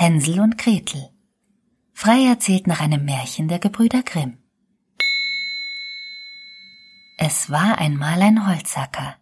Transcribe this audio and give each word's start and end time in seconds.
Hänsel 0.00 0.38
und 0.38 0.58
Gretel. 0.58 1.10
Frei 1.92 2.24
erzählt 2.28 2.68
nach 2.68 2.78
einem 2.78 3.04
Märchen 3.04 3.48
der 3.48 3.58
Gebrüder 3.58 4.04
Grimm. 4.04 4.38
Es 7.16 7.50
war 7.50 7.78
einmal 7.78 8.22
ein 8.22 8.46
Holzhacker, 8.46 9.16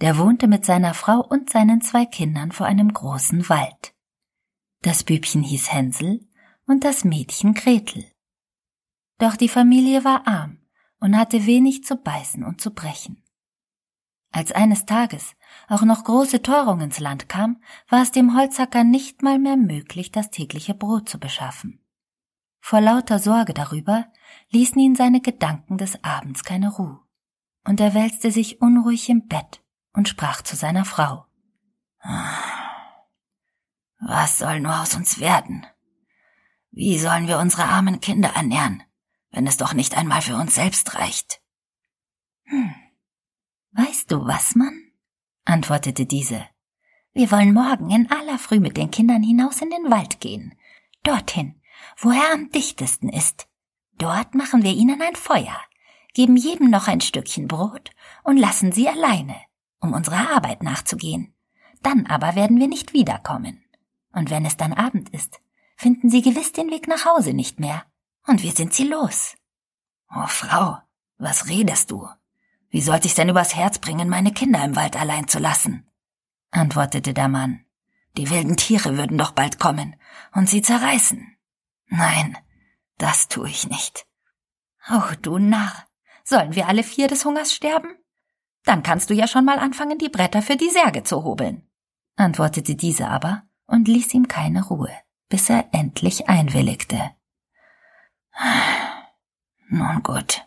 der 0.00 0.16
wohnte 0.16 0.46
mit 0.46 0.64
seiner 0.64 0.94
Frau 0.94 1.18
und 1.18 1.50
seinen 1.50 1.80
zwei 1.80 2.06
Kindern 2.06 2.52
vor 2.52 2.66
einem 2.66 2.92
großen 2.92 3.48
Wald. 3.48 3.92
Das 4.82 5.02
Bübchen 5.02 5.42
hieß 5.42 5.72
Hänsel 5.72 6.28
und 6.64 6.84
das 6.84 7.02
Mädchen 7.02 7.52
Gretel. 7.52 8.04
Doch 9.18 9.34
die 9.34 9.48
Familie 9.48 10.04
war 10.04 10.28
arm 10.28 10.60
und 11.00 11.18
hatte 11.18 11.44
wenig 11.44 11.82
zu 11.82 11.96
beißen 11.96 12.44
und 12.44 12.60
zu 12.60 12.72
brechen. 12.72 13.23
Als 14.34 14.50
eines 14.50 14.84
Tages 14.84 15.36
auch 15.68 15.82
noch 15.82 16.02
große 16.02 16.42
Teuerung 16.42 16.80
ins 16.80 16.98
Land 16.98 17.28
kam, 17.28 17.62
war 17.88 18.02
es 18.02 18.10
dem 18.10 18.36
Holzhacker 18.36 18.82
nicht 18.82 19.22
mal 19.22 19.38
mehr 19.38 19.56
möglich, 19.56 20.10
das 20.10 20.30
tägliche 20.30 20.74
Brot 20.74 21.08
zu 21.08 21.20
beschaffen. 21.20 21.78
Vor 22.58 22.80
lauter 22.80 23.20
Sorge 23.20 23.54
darüber 23.54 24.06
ließen 24.50 24.76
ihn 24.80 24.96
seine 24.96 25.20
Gedanken 25.20 25.78
des 25.78 26.02
Abends 26.02 26.42
keine 26.42 26.70
Ruhe, 26.72 26.98
und 27.64 27.78
er 27.78 27.94
wälzte 27.94 28.32
sich 28.32 28.60
unruhig 28.60 29.08
im 29.08 29.28
Bett 29.28 29.62
und 29.92 30.08
sprach 30.08 30.42
zu 30.42 30.56
seiner 30.56 30.84
Frau. 30.84 31.26
Was 34.00 34.38
soll 34.38 34.58
nur 34.58 34.80
aus 34.80 34.96
uns 34.96 35.20
werden? 35.20 35.64
Wie 36.72 36.98
sollen 36.98 37.28
wir 37.28 37.38
unsere 37.38 37.66
armen 37.66 38.00
Kinder 38.00 38.30
ernähren, 38.30 38.82
wenn 39.30 39.46
es 39.46 39.58
doch 39.58 39.74
nicht 39.74 39.96
einmal 39.96 40.22
für 40.22 40.34
uns 40.34 40.56
selbst 40.56 40.96
reicht? 40.96 41.40
Hm. 42.46 42.74
Weißt 43.76 44.12
du 44.12 44.24
was, 44.24 44.54
Mann? 44.54 44.92
antwortete 45.44 46.06
diese. 46.06 46.46
Wir 47.12 47.30
wollen 47.32 47.52
morgen 47.52 47.90
in 47.90 48.08
aller 48.10 48.38
Früh 48.38 48.60
mit 48.60 48.76
den 48.76 48.92
Kindern 48.92 49.22
hinaus 49.22 49.60
in 49.60 49.70
den 49.70 49.90
Wald 49.90 50.20
gehen. 50.20 50.54
Dorthin, 51.02 51.60
wo 51.98 52.10
er 52.10 52.32
am 52.32 52.50
dichtesten 52.50 53.08
ist. 53.08 53.48
Dort 53.98 54.34
machen 54.36 54.62
wir 54.62 54.72
ihnen 54.72 55.02
ein 55.02 55.16
Feuer, 55.16 55.56
geben 56.12 56.36
jedem 56.36 56.70
noch 56.70 56.86
ein 56.86 57.00
Stückchen 57.00 57.48
Brot 57.48 57.90
und 58.22 58.36
lassen 58.36 58.70
sie 58.70 58.88
alleine, 58.88 59.36
um 59.80 59.92
unserer 59.92 60.30
Arbeit 60.30 60.62
nachzugehen. 60.62 61.34
Dann 61.82 62.06
aber 62.06 62.36
werden 62.36 62.60
wir 62.60 62.68
nicht 62.68 62.92
wiederkommen. 62.92 63.64
Und 64.12 64.30
wenn 64.30 64.46
es 64.46 64.56
dann 64.56 64.72
Abend 64.72 65.10
ist, 65.10 65.40
finden 65.76 66.10
sie 66.10 66.22
gewiss 66.22 66.52
den 66.52 66.70
Weg 66.70 66.86
nach 66.86 67.04
Hause 67.04 67.34
nicht 67.34 67.58
mehr. 67.58 67.84
Und 68.26 68.44
wir 68.44 68.52
sind 68.52 68.72
sie 68.72 68.86
los. 68.86 69.36
Oh, 70.14 70.26
Frau, 70.28 70.78
was 71.18 71.48
redest 71.48 71.90
du? 71.90 72.08
Wie 72.74 72.80
sollte 72.80 73.06
ich 73.06 73.14
denn 73.14 73.28
übers 73.28 73.54
Herz 73.54 73.78
bringen, 73.78 74.08
meine 74.08 74.32
Kinder 74.32 74.64
im 74.64 74.74
Wald 74.74 74.96
allein 74.96 75.28
zu 75.28 75.38
lassen? 75.38 75.88
antwortete 76.50 77.14
der 77.14 77.28
Mann. 77.28 77.64
Die 78.16 78.30
wilden 78.30 78.56
Tiere 78.56 78.98
würden 78.98 79.16
doch 79.16 79.30
bald 79.30 79.60
kommen 79.60 79.94
und 80.32 80.48
sie 80.48 80.60
zerreißen. 80.60 81.36
Nein, 81.86 82.36
das 82.98 83.28
tue 83.28 83.48
ich 83.48 83.68
nicht. 83.68 84.08
Oh, 84.90 85.14
du 85.22 85.38
Narr. 85.38 85.86
Sollen 86.24 86.56
wir 86.56 86.66
alle 86.66 86.82
vier 86.82 87.06
des 87.06 87.24
Hungers 87.24 87.54
sterben? 87.54 87.94
Dann 88.64 88.82
kannst 88.82 89.08
du 89.08 89.14
ja 89.14 89.28
schon 89.28 89.44
mal 89.44 89.60
anfangen, 89.60 89.98
die 89.98 90.08
Bretter 90.08 90.42
für 90.42 90.56
die 90.56 90.70
Särge 90.70 91.04
zu 91.04 91.22
hobeln, 91.22 91.62
antwortete 92.16 92.74
diese 92.74 93.06
aber 93.06 93.44
und 93.66 93.86
ließ 93.86 94.12
ihm 94.14 94.26
keine 94.26 94.64
Ruhe, 94.64 94.90
bis 95.28 95.48
er 95.48 95.68
endlich 95.70 96.28
einwilligte. 96.28 97.12
Nun 99.68 100.02
gut, 100.02 100.44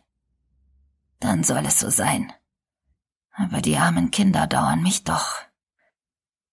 dann 1.20 1.44
soll 1.44 1.66
es 1.66 1.80
so 1.80 1.90
sein. 1.90 2.32
Aber 3.32 3.62
die 3.62 3.78
armen 3.78 4.12
Kinder 4.12 4.48
dauern 4.48 4.82
mich 4.82 5.04
doch. 5.04 5.42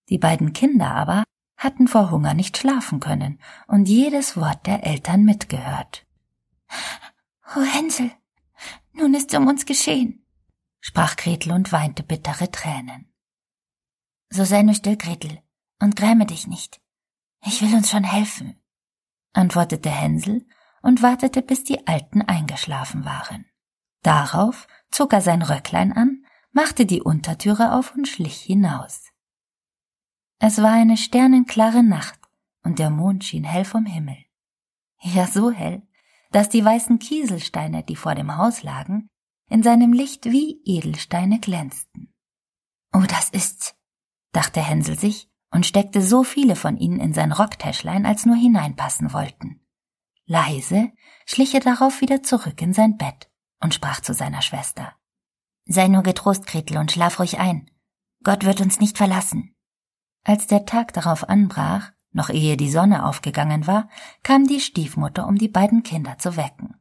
Die 0.08 0.18
beiden 0.18 0.52
Kinder 0.52 0.90
aber 0.90 1.24
hatten 1.56 1.88
vor 1.88 2.10
Hunger 2.10 2.34
nicht 2.34 2.58
schlafen 2.58 3.00
können 3.00 3.40
und 3.66 3.88
jedes 3.88 4.36
Wort 4.36 4.66
der 4.66 4.84
Eltern 4.84 5.24
mitgehört. 5.24 6.06
O 7.56 7.62
Hänsel, 7.62 8.10
nun 8.92 9.14
ist's 9.14 9.34
um 9.34 9.46
uns 9.46 9.64
geschehen, 9.64 10.26
sprach 10.80 11.16
Gretel 11.16 11.52
und 11.52 11.72
weinte 11.72 12.02
bittere 12.02 12.50
Tränen. 12.50 13.12
So 14.30 14.44
sei 14.44 14.62
nur 14.62 14.74
still, 14.74 14.96
Gretel, 14.96 15.40
und 15.80 15.96
gräme 15.96 16.26
dich 16.26 16.46
nicht. 16.46 16.80
Ich 17.46 17.62
will 17.62 17.74
uns 17.74 17.90
schon 17.90 18.04
helfen, 18.04 18.60
antwortete 19.32 19.90
Hänsel 19.90 20.46
und 20.82 21.02
wartete, 21.02 21.40
bis 21.42 21.64
die 21.64 21.86
Alten 21.86 22.22
eingeschlafen 22.22 23.04
waren. 23.04 23.46
Darauf 24.04 24.68
zog 24.90 25.14
er 25.14 25.22
sein 25.22 25.40
Röcklein 25.40 25.90
an, 25.90 26.26
machte 26.52 26.84
die 26.84 27.00
Untertüre 27.00 27.72
auf 27.72 27.94
und 27.94 28.06
schlich 28.06 28.36
hinaus. 28.36 29.10
Es 30.38 30.60
war 30.60 30.72
eine 30.72 30.98
sternenklare 30.98 31.82
Nacht 31.82 32.20
und 32.62 32.78
der 32.78 32.90
Mond 32.90 33.24
schien 33.24 33.44
hell 33.44 33.64
vom 33.64 33.86
Himmel. 33.86 34.18
Ja, 35.00 35.26
so 35.26 35.50
hell, 35.50 35.88
dass 36.32 36.50
die 36.50 36.62
weißen 36.62 36.98
Kieselsteine, 36.98 37.82
die 37.82 37.96
vor 37.96 38.14
dem 38.14 38.36
Haus 38.36 38.62
lagen, 38.62 39.08
in 39.48 39.62
seinem 39.62 39.94
Licht 39.94 40.26
wie 40.26 40.60
Edelsteine 40.66 41.40
glänzten. 41.40 42.12
Oh, 42.92 43.04
das 43.08 43.30
ist's, 43.30 43.74
dachte 44.32 44.60
Hänsel 44.60 44.98
sich 44.98 45.30
und 45.50 45.64
steckte 45.64 46.02
so 46.02 46.24
viele 46.24 46.56
von 46.56 46.76
ihnen 46.76 47.00
in 47.00 47.14
sein 47.14 47.32
Rocktäschlein, 47.32 48.04
als 48.04 48.26
nur 48.26 48.36
hineinpassen 48.36 49.14
wollten. 49.14 49.64
Leise 50.26 50.92
schlich 51.24 51.54
er 51.54 51.60
darauf 51.60 52.02
wieder 52.02 52.22
zurück 52.22 52.60
in 52.60 52.74
sein 52.74 52.98
Bett 52.98 53.30
und 53.64 53.74
sprach 53.74 54.00
zu 54.00 54.12
seiner 54.14 54.42
Schwester. 54.42 54.94
Sei 55.64 55.88
nur 55.88 56.02
getrost, 56.02 56.46
Gretel, 56.46 56.76
und 56.76 56.92
schlaf 56.92 57.18
ruhig 57.18 57.38
ein. 57.38 57.70
Gott 58.22 58.44
wird 58.44 58.60
uns 58.60 58.78
nicht 58.78 58.98
verlassen. 58.98 59.56
Als 60.22 60.46
der 60.46 60.66
Tag 60.66 60.92
darauf 60.92 61.28
anbrach, 61.28 61.90
noch 62.12 62.28
ehe 62.28 62.56
die 62.56 62.70
Sonne 62.70 63.06
aufgegangen 63.06 63.66
war, 63.66 63.88
kam 64.22 64.46
die 64.46 64.60
Stiefmutter, 64.60 65.26
um 65.26 65.36
die 65.36 65.48
beiden 65.48 65.82
Kinder 65.82 66.18
zu 66.18 66.36
wecken. 66.36 66.80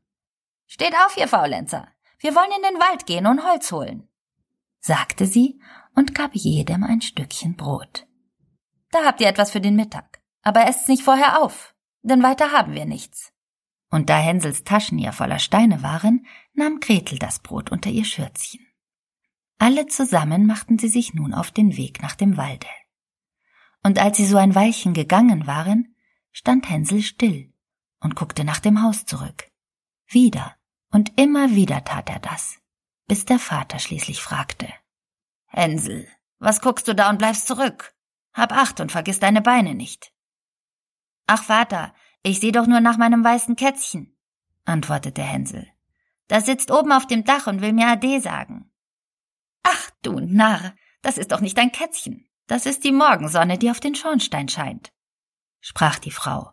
Steht 0.68 0.94
auf, 0.94 1.18
ihr 1.18 1.28
Faulenzer. 1.28 1.88
Wir 2.20 2.36
wollen 2.36 2.52
in 2.56 2.62
den 2.64 2.82
Wald 2.82 3.06
gehen 3.06 3.28
und 3.28 3.44
Holz 3.46 3.72
holen, 3.72 4.08
sagte 4.80 5.26
sie 5.26 5.60
und 5.96 6.14
gab 6.14 6.36
jedem 6.36 6.84
ein 6.84 7.02
Stückchen 7.02 7.56
Brot. 7.56 8.08
Da 8.92 9.06
habt 9.06 9.22
ihr 9.22 9.28
etwas 9.28 9.52
für 9.52 9.62
den 9.62 9.76
Mittag. 9.76 10.22
Aber 10.42 10.68
esst's 10.68 10.88
nicht 10.88 11.04
vorher 11.04 11.42
auf, 11.42 11.74
denn 12.02 12.22
weiter 12.22 12.52
haben 12.52 12.74
wir 12.74 12.86
nichts. 12.86 13.33
Und 13.94 14.10
da 14.10 14.18
Hänsels 14.18 14.64
Taschen 14.64 14.98
ja 14.98 15.12
voller 15.12 15.38
Steine 15.38 15.84
waren, 15.84 16.26
nahm 16.54 16.80
Gretel 16.80 17.20
das 17.20 17.38
Brot 17.38 17.72
unter 17.72 17.92
ihr 17.92 18.06
Schürzchen. 18.06 18.66
Alle 19.60 19.86
zusammen 19.86 20.48
machten 20.48 20.80
sie 20.80 20.88
sich 20.88 21.14
nun 21.14 21.32
auf 21.32 21.52
den 21.52 21.78
Weg 21.78 22.02
nach 22.02 22.16
dem 22.16 22.36
Walde. 22.36 22.66
Und 23.84 24.00
als 24.00 24.18
sie 24.18 24.26
so 24.26 24.38
ein 24.38 24.56
Weilchen 24.56 24.96
gegangen 24.96 25.46
waren, 25.46 25.96
stand 26.32 26.68
Hänsel 26.72 27.04
still 27.04 27.54
und 28.00 28.16
guckte 28.16 28.44
nach 28.44 28.60
dem 28.60 28.82
Haus 28.82 29.06
zurück. 29.06 29.52
Wieder 30.08 30.56
und 30.90 31.14
immer 31.22 31.52
wieder 31.52 31.84
tat 31.84 32.10
er 32.10 32.20
das, 32.20 32.58
bis 33.08 33.26
der 33.26 33.38
Vater 33.38 33.78
schließlich 33.78 34.24
fragte. 34.24 34.74
Hänsel, 35.46 36.08
was 36.40 36.62
guckst 36.62 36.88
du 36.88 36.96
da 36.96 37.12
und 37.12 37.20
bleibst 37.20 37.46
zurück? 37.46 37.94
Hab 38.34 38.54
acht 38.54 38.80
und 38.80 38.92
vergiss 38.92 39.20
deine 39.20 39.44
Beine 39.44 39.76
nicht. 39.76 40.12
Ach 41.28 41.44
Vater, 41.44 41.94
ich 42.24 42.40
seh 42.40 42.52
doch 42.52 42.68
nur 42.68 42.80
nach 42.80 42.98
meinem 42.98 43.24
weißen 43.24 43.56
Kätzchen, 43.56 44.18
antwortete 44.66 45.22
Hänsel. 45.22 45.68
Das 46.28 46.46
sitzt 46.46 46.72
oben 46.72 46.92
auf 46.92 47.06
dem 47.06 47.26
Dach 47.26 47.48
und 47.48 47.62
will 47.62 47.74
mir 47.74 47.88
Ade 47.88 48.22
sagen. 48.22 48.72
Ach, 49.62 49.92
du 50.02 50.20
Narr, 50.20 50.74
das 51.02 51.18
ist 51.18 51.32
doch 51.32 51.42
nicht 51.42 51.60
ein 51.60 51.72
Kätzchen. 51.72 52.28
Das 52.48 52.66
ist 52.66 52.84
die 52.84 52.92
Morgensonne, 52.92 53.58
die 53.58 53.70
auf 53.70 53.80
den 53.80 53.96
Schornstein 53.96 54.50
scheint, 54.50 54.92
sprach 55.62 56.00
die 56.00 56.12
Frau. 56.12 56.52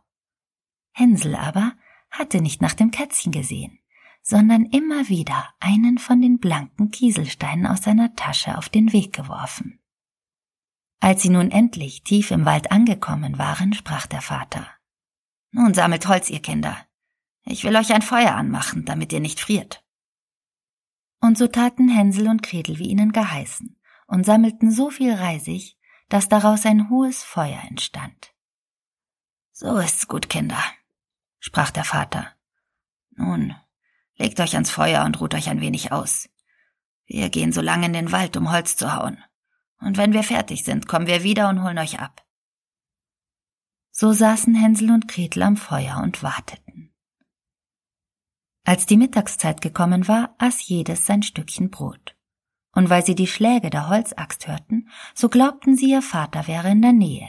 Hänsel 0.93 1.35
aber 1.35 1.73
hatte 2.11 2.41
nicht 2.41 2.63
nach 2.63 2.75
dem 2.75 2.91
Kätzchen 2.91 3.33
gesehen, 3.33 3.81
sondern 4.23 4.67
immer 4.67 5.09
wieder 5.09 5.49
einen 5.61 5.99
von 5.99 6.21
den 6.21 6.39
blanken 6.39 6.91
Kieselsteinen 6.91 7.67
aus 7.67 7.83
seiner 7.83 8.15
Tasche 8.15 8.57
auf 8.57 8.69
den 8.69 8.93
Weg 8.93 9.13
geworfen. 9.13 9.81
Als 11.01 11.23
sie 11.23 11.31
nun 11.31 11.51
endlich 11.51 12.03
tief 12.03 12.31
im 12.31 12.45
Wald 12.45 12.71
angekommen 12.71 13.39
waren, 13.39 13.73
sprach 13.73 14.07
der 14.07 14.21
Vater. 14.21 14.67
Nun 15.53 15.75
sammelt 15.75 16.07
Holz, 16.07 16.31
ihr 16.31 16.41
Kinder. 16.41 16.77
Ich 17.45 17.65
will 17.65 17.77
euch 17.77 17.93
ein 17.93 18.03
Feuer 18.03 18.35
anmachen, 18.35 18.85
damit 18.85 19.13
ihr 19.13 19.21
nicht 19.21 19.41
friert. 19.41 19.85
Und 21.21 21.37
so 21.37 21.49
taten 21.49 21.89
Hänsel 21.89 22.29
und 22.29 22.43
Gretel 22.43 22.79
wie 22.79 22.89
ihnen 22.89 23.13
geheißen 23.13 23.79
und 24.07 24.25
sammelten 24.25 24.71
so 24.71 24.91
viel 24.91 25.13
Reisig, 25.13 25.77
dass 26.09 26.29
daraus 26.29 26.67
ein 26.67 26.91
hohes 26.91 27.23
Feuer 27.23 27.61
entstand. 27.69 28.35
So 29.53 29.79
ist's 29.79 30.09
gut, 30.09 30.29
Kinder, 30.29 30.63
sprach 31.39 31.71
der 31.71 31.85
Vater. 31.85 32.33
Nun, 33.11 33.55
legt 34.17 34.41
euch 34.41 34.55
ans 34.55 34.71
Feuer 34.71 35.05
und 35.05 35.21
ruht 35.21 35.35
euch 35.35 35.49
ein 35.49 35.61
wenig 35.61 35.93
aus. 35.93 36.29
Wir 37.07 37.29
gehen 37.29 37.53
so 37.53 37.61
lange 37.61 37.87
in 37.87 37.93
den 37.93 38.13
Wald, 38.13 38.37
um 38.37 38.51
Holz 38.51 38.77
zu 38.77 38.95
hauen. 38.95 39.23
Und 39.81 39.97
wenn 39.97 40.13
wir 40.13 40.23
fertig 40.23 40.65
sind, 40.65 40.89
kommen 40.89 41.07
wir 41.07 41.23
wieder 41.23 41.49
und 41.49 41.63
holen 41.63 41.79
euch 41.79 41.99
ab. 42.01 42.25
So 43.91 44.13
saßen 44.13 44.55
Hänsel 44.55 44.91
und 44.91 45.09
Gretel 45.09 45.43
am 45.43 45.57
Feuer 45.57 46.01
und 46.03 46.23
warteten. 46.23 46.93
Als 48.65 48.87
die 48.87 48.97
Mittagszeit 48.97 49.61
gekommen 49.61 50.07
war, 50.07 50.35
aß 50.39 50.69
jedes 50.69 51.07
sein 51.07 51.23
Stückchen 51.23 51.71
Brot. 51.71 52.17
Und 52.73 52.89
weil 52.89 53.05
sie 53.05 53.17
die 53.17 53.27
Schläge 53.27 53.69
der 53.69 53.89
Holzaxt 53.89 54.47
hörten, 54.47 54.89
so 55.15 55.29
glaubten 55.29 55.77
sie, 55.77 55.91
ihr 55.91 56.03
Vater 56.03 56.47
wäre 56.47 56.71
in 56.71 56.83
der 56.83 56.93
Nähe. 56.93 57.29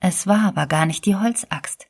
Es 0.00 0.26
war 0.26 0.40
aber 0.42 0.66
gar 0.66 0.86
nicht 0.86 1.06
die 1.06 1.14
Holzaxt, 1.14 1.88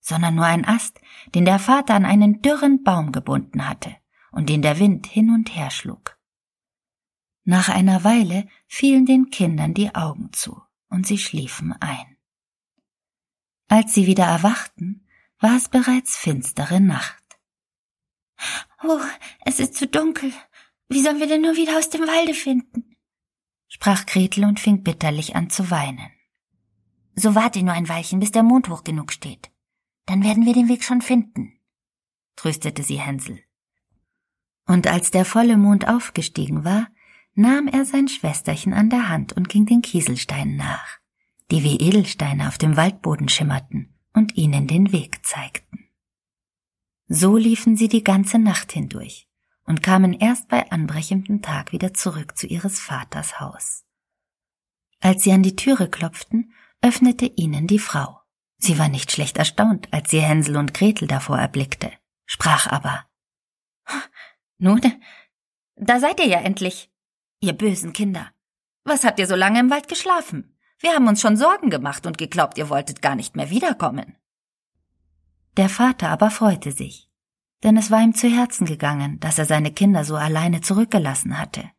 sondern 0.00 0.34
nur 0.34 0.44
ein 0.44 0.66
Ast, 0.66 1.00
den 1.34 1.44
der 1.44 1.58
Vater 1.58 1.94
an 1.94 2.04
einen 2.04 2.42
dürren 2.42 2.82
Baum 2.82 3.12
gebunden 3.12 3.68
hatte 3.68 3.94
und 4.32 4.48
den 4.48 4.60
der 4.60 4.78
Wind 4.78 5.06
hin 5.06 5.30
und 5.30 5.54
her 5.54 5.70
schlug. 5.70 6.18
Nach 7.44 7.68
einer 7.68 8.04
Weile 8.04 8.48
fielen 8.66 9.06
den 9.06 9.30
Kindern 9.30 9.72
die 9.72 9.94
Augen 9.94 10.32
zu 10.32 10.60
und 10.88 11.06
sie 11.06 11.18
schliefen 11.18 11.72
ein. 11.80 12.13
Als 13.68 13.94
sie 13.94 14.06
wieder 14.06 14.24
erwachten, 14.24 15.06
war 15.38 15.56
es 15.56 15.68
bereits 15.68 16.16
finstere 16.16 16.80
Nacht. 16.80 17.22
Oh, 18.82 19.00
es 19.44 19.60
ist 19.60 19.74
zu 19.74 19.86
dunkel. 19.86 20.32
Wie 20.88 21.02
sollen 21.02 21.20
wir 21.20 21.26
denn 21.26 21.42
nur 21.42 21.56
wieder 21.56 21.78
aus 21.78 21.90
dem 21.90 22.02
Walde 22.02 22.34
finden? 22.34 22.96
sprach 23.68 24.06
Gretel 24.06 24.44
und 24.44 24.60
fing 24.60 24.82
bitterlich 24.82 25.34
an 25.34 25.50
zu 25.50 25.70
weinen. 25.70 26.12
So 27.16 27.34
warte 27.34 27.62
nur 27.62 27.74
ein 27.74 27.88
Weilchen, 27.88 28.20
bis 28.20 28.32
der 28.32 28.42
Mond 28.42 28.68
hoch 28.68 28.84
genug 28.84 29.12
steht. 29.12 29.50
Dann 30.06 30.22
werden 30.22 30.44
wir 30.46 30.52
den 30.52 30.68
Weg 30.68 30.84
schon 30.84 31.00
finden, 31.00 31.58
tröstete 32.36 32.82
sie 32.82 33.00
Hänsel. 33.00 33.42
Und 34.66 34.86
als 34.86 35.10
der 35.10 35.24
volle 35.24 35.56
Mond 35.56 35.88
aufgestiegen 35.88 36.64
war, 36.64 36.88
nahm 37.34 37.68
er 37.68 37.84
sein 37.84 38.08
Schwesterchen 38.08 38.72
an 38.72 38.90
der 38.90 39.08
Hand 39.08 39.32
und 39.32 39.48
ging 39.48 39.66
den 39.66 39.82
Kieselsteinen 39.82 40.56
nach, 40.56 40.98
die 41.54 41.62
wie 41.62 41.76
Edelsteine 41.76 42.48
auf 42.48 42.58
dem 42.58 42.76
Waldboden 42.76 43.28
schimmerten 43.28 43.96
und 44.12 44.36
ihnen 44.36 44.66
den 44.66 44.90
Weg 44.90 45.24
zeigten. 45.24 45.88
So 47.06 47.36
liefen 47.36 47.76
sie 47.76 47.86
die 47.86 48.02
ganze 48.02 48.40
Nacht 48.40 48.72
hindurch 48.72 49.28
und 49.62 49.80
kamen 49.80 50.14
erst 50.14 50.48
bei 50.48 50.68
anbrechendem 50.72 51.42
Tag 51.42 51.70
wieder 51.70 51.94
zurück 51.94 52.36
zu 52.36 52.48
ihres 52.48 52.80
Vaters 52.80 53.38
Haus. 53.38 53.84
Als 54.98 55.22
sie 55.22 55.30
an 55.30 55.44
die 55.44 55.54
Türe 55.54 55.88
klopften, 55.88 56.52
öffnete 56.82 57.26
ihnen 57.26 57.68
die 57.68 57.78
Frau. 57.78 58.20
Sie 58.56 58.76
war 58.80 58.88
nicht 58.88 59.12
schlecht 59.12 59.36
erstaunt, 59.36 59.92
als 59.92 60.10
sie 60.10 60.20
Hänsel 60.20 60.56
und 60.56 60.74
Gretel 60.74 61.06
davor 61.06 61.38
erblickte, 61.38 61.92
sprach 62.26 62.66
aber 62.66 63.06
Nun, 64.58 64.80
da 65.76 66.00
seid 66.00 66.18
ihr 66.18 66.26
ja 66.26 66.40
endlich, 66.40 66.90
ihr 67.38 67.52
bösen 67.52 67.92
Kinder. 67.92 68.32
Was 68.82 69.04
habt 69.04 69.20
ihr 69.20 69.28
so 69.28 69.36
lange 69.36 69.60
im 69.60 69.70
Wald 69.70 69.86
geschlafen? 69.86 70.53
Wir 70.84 70.92
haben 70.92 71.08
uns 71.08 71.22
schon 71.22 71.38
Sorgen 71.38 71.70
gemacht 71.70 72.04
und 72.04 72.18
geglaubt, 72.18 72.58
ihr 72.58 72.68
wolltet 72.68 73.00
gar 73.00 73.14
nicht 73.14 73.36
mehr 73.36 73.48
wiederkommen. 73.48 74.18
Der 75.56 75.70
Vater 75.70 76.10
aber 76.10 76.30
freute 76.30 76.72
sich, 76.72 77.10
denn 77.62 77.78
es 77.78 77.90
war 77.90 78.02
ihm 78.02 78.14
zu 78.14 78.28
Herzen 78.28 78.66
gegangen, 78.66 79.18
dass 79.18 79.38
er 79.38 79.46
seine 79.46 79.72
Kinder 79.72 80.04
so 80.04 80.14
alleine 80.14 80.60
zurückgelassen 80.60 81.38
hatte. 81.38 81.70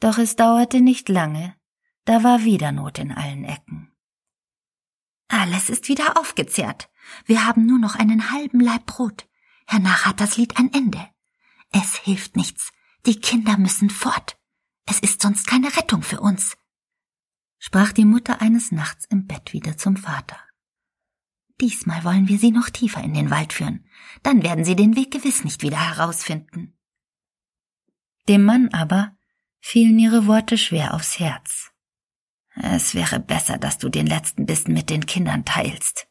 Doch 0.00 0.16
es 0.16 0.34
dauerte 0.34 0.80
nicht 0.80 1.10
lange, 1.10 1.54
da 2.06 2.24
war 2.24 2.42
wieder 2.42 2.72
Not 2.72 2.98
in 2.98 3.12
allen 3.12 3.44
Ecken. 3.44 3.92
Alles 5.28 5.68
ist 5.68 5.88
wieder 5.88 6.16
aufgezehrt. 6.18 6.88
Wir 7.26 7.44
haben 7.44 7.66
nur 7.66 7.78
noch 7.78 7.96
einen 7.96 8.32
halben 8.32 8.60
Laib 8.60 8.86
Brot. 8.86 9.28
Hernach 9.66 10.06
hat 10.06 10.22
das 10.22 10.38
Lied 10.38 10.58
ein 10.58 10.72
Ende. 10.72 11.06
Es 11.70 11.96
hilft 11.96 12.34
nichts. 12.34 12.72
Die 13.04 13.20
Kinder 13.20 13.58
müssen 13.58 13.90
fort. 13.90 14.38
Es 14.86 15.00
ist 15.00 15.20
sonst 15.20 15.46
keine 15.46 15.76
Rettung 15.76 16.00
für 16.00 16.20
uns, 16.20 16.56
sprach 17.64 17.92
die 17.92 18.04
Mutter 18.04 18.42
eines 18.42 18.72
Nachts 18.72 19.04
im 19.04 19.28
Bett 19.28 19.52
wieder 19.52 19.78
zum 19.78 19.96
Vater. 19.96 20.36
Diesmal 21.60 22.02
wollen 22.02 22.26
wir 22.26 22.36
sie 22.36 22.50
noch 22.50 22.70
tiefer 22.70 23.00
in 23.04 23.14
den 23.14 23.30
Wald 23.30 23.52
führen. 23.52 23.86
Dann 24.24 24.42
werden 24.42 24.64
sie 24.64 24.74
den 24.74 24.96
Weg 24.96 25.12
gewiss 25.12 25.44
nicht 25.44 25.62
wieder 25.62 25.78
herausfinden. 25.78 26.76
Dem 28.28 28.42
Mann 28.42 28.70
aber 28.74 29.16
fielen 29.60 29.96
ihre 30.00 30.26
Worte 30.26 30.58
schwer 30.58 30.92
aufs 30.92 31.20
Herz. 31.20 31.70
Es 32.56 32.96
wäre 32.96 33.20
besser, 33.20 33.58
dass 33.58 33.78
du 33.78 33.88
den 33.88 34.08
letzten 34.08 34.44
Bissen 34.44 34.74
mit 34.74 34.90
den 34.90 35.06
Kindern 35.06 35.44
teilst, 35.44 36.08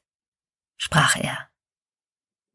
sprach 0.77 1.17
er. 1.17 1.49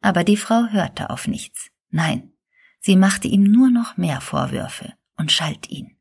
Aber 0.00 0.24
die 0.24 0.38
Frau 0.38 0.68
hörte 0.70 1.10
auf 1.10 1.26
nichts. 1.26 1.70
Nein, 1.90 2.32
sie 2.80 2.96
machte 2.96 3.28
ihm 3.28 3.42
nur 3.42 3.70
noch 3.70 3.98
mehr 3.98 4.22
Vorwürfe 4.22 4.94
und 5.18 5.30
schalt 5.30 5.68
ihn. 5.68 5.95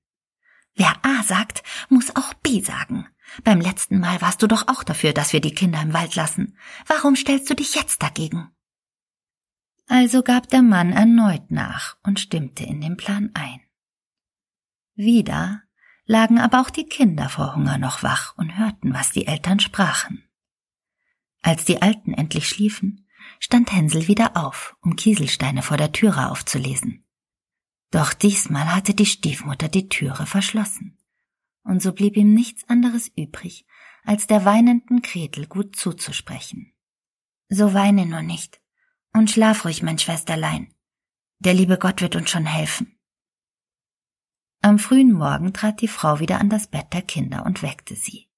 Wer 0.76 0.94
A 1.04 1.24
sagt, 1.24 1.64
muss 1.90 2.16
auch 2.16 2.34
B 2.36 2.62
sagen. 2.62 3.08
Beim 3.44 3.60
letzten 3.60 4.00
Mal 4.00 4.22
warst 4.22 4.42
du 4.42 4.48
doch 4.48 4.68
auch 4.68 4.84
dafür, 4.84 5.14
dass 5.14 5.34
wir 5.34 5.42
die 5.42 5.54
Kinder 5.54 5.82
im 5.82 5.94
Wald 5.94 6.16
lassen. 6.16 6.58
Warum 6.86 7.16
stellst 7.16 7.50
du 7.50 7.56
dich 7.56 7.76
jetzt 7.76 8.04
dagegen? 8.04 8.50
Also 9.88 10.22
gab 10.24 10.50
der 10.50 10.62
Mann 10.62 10.92
erneut 10.92 11.52
nach 11.52 11.98
und 12.04 12.20
stimmte 12.20 12.64
in 12.64 12.82
den 12.82 12.98
Plan 12.98 13.32
ein. 13.34 13.62
Wieder 14.96 15.62
lagen 16.06 16.40
aber 16.40 16.62
auch 16.62 16.70
die 16.70 16.86
Kinder 16.86 17.30
vor 17.30 17.56
Hunger 17.56 17.78
noch 17.78 18.04
wach 18.04 18.38
und 18.38 18.58
hörten, 18.58 18.94
was 18.94 19.12
die 19.12 19.28
Eltern 19.28 19.60
sprachen. 19.60 20.24
Als 21.42 21.66
die 21.66 21.82
Alten 21.82 22.14
endlich 22.14 22.50
schliefen, 22.50 23.08
stand 23.40 23.72
Hänsel 23.72 24.08
wieder 24.08 24.36
auf, 24.38 24.76
um 24.82 24.96
Kieselsteine 24.96 25.62
vor 25.62 25.78
der 25.78 25.92
Türe 25.92 26.30
aufzulesen. 26.32 27.05
Doch 27.92 28.14
diesmal 28.14 28.74
hatte 28.76 28.94
die 28.94 29.06
Stiefmutter 29.06 29.70
die 29.70 29.90
Türe 29.90 30.26
verschlossen, 30.26 30.98
und 31.64 31.82
so 31.82 31.94
blieb 31.94 32.18
ihm 32.18 32.34
nichts 32.34 32.68
anderes 32.68 33.12
übrig, 33.16 33.66
als 34.04 34.28
der 34.28 34.46
weinenden 34.46 35.02
Gretel 35.02 35.48
gut 35.48 35.76
zuzusprechen. 35.76 36.74
So 37.50 37.74
weine 37.74 38.06
nur 38.06 38.22
nicht 38.22 38.60
und 39.16 39.32
schlaf 39.32 39.64
ruhig, 39.64 39.82
mein 39.82 39.98
Schwesterlein. 39.98 40.74
Der 41.40 41.54
liebe 41.54 41.78
Gott 41.78 42.02
wird 42.02 42.16
uns 42.16 42.30
schon 42.30 42.46
helfen. 42.46 43.00
Am 44.62 44.78
frühen 44.78 45.12
Morgen 45.12 45.54
trat 45.54 45.82
die 45.82 45.88
Frau 45.88 46.20
wieder 46.20 46.40
an 46.40 46.50
das 46.50 46.68
Bett 46.68 46.88
der 46.92 47.02
Kinder 47.02 47.46
und 47.46 47.62
weckte 47.62 47.96
sie. 47.96 48.30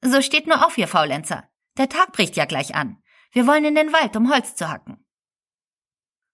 So 0.00 0.20
steht 0.20 0.46
nur 0.46 0.66
auf, 0.66 0.76
ihr 0.78 0.88
Faulenzer. 0.88 1.48
Der 1.76 1.88
Tag 1.88 2.12
bricht 2.12 2.36
ja 2.36 2.44
gleich 2.44 2.74
an. 2.74 2.98
Wir 3.32 3.46
wollen 3.46 3.64
in 3.64 3.74
den 3.74 3.92
Wald, 3.92 4.16
um 4.16 4.32
Holz 4.32 4.56
zu 4.56 4.68
hacken. 4.68 5.03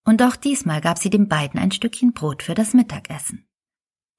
Und 0.05 0.23
auch 0.23 0.37
diesmal 0.37 0.81
gab 0.81 0.99
sie 0.99 1.11
den 1.11 1.29
beiden 1.29 1.61
ein 1.61 1.73
Stückchen 1.73 2.13
Brot 2.13 2.43
für 2.43 2.55
das 2.55 2.75
Mittagessen. 2.75 3.49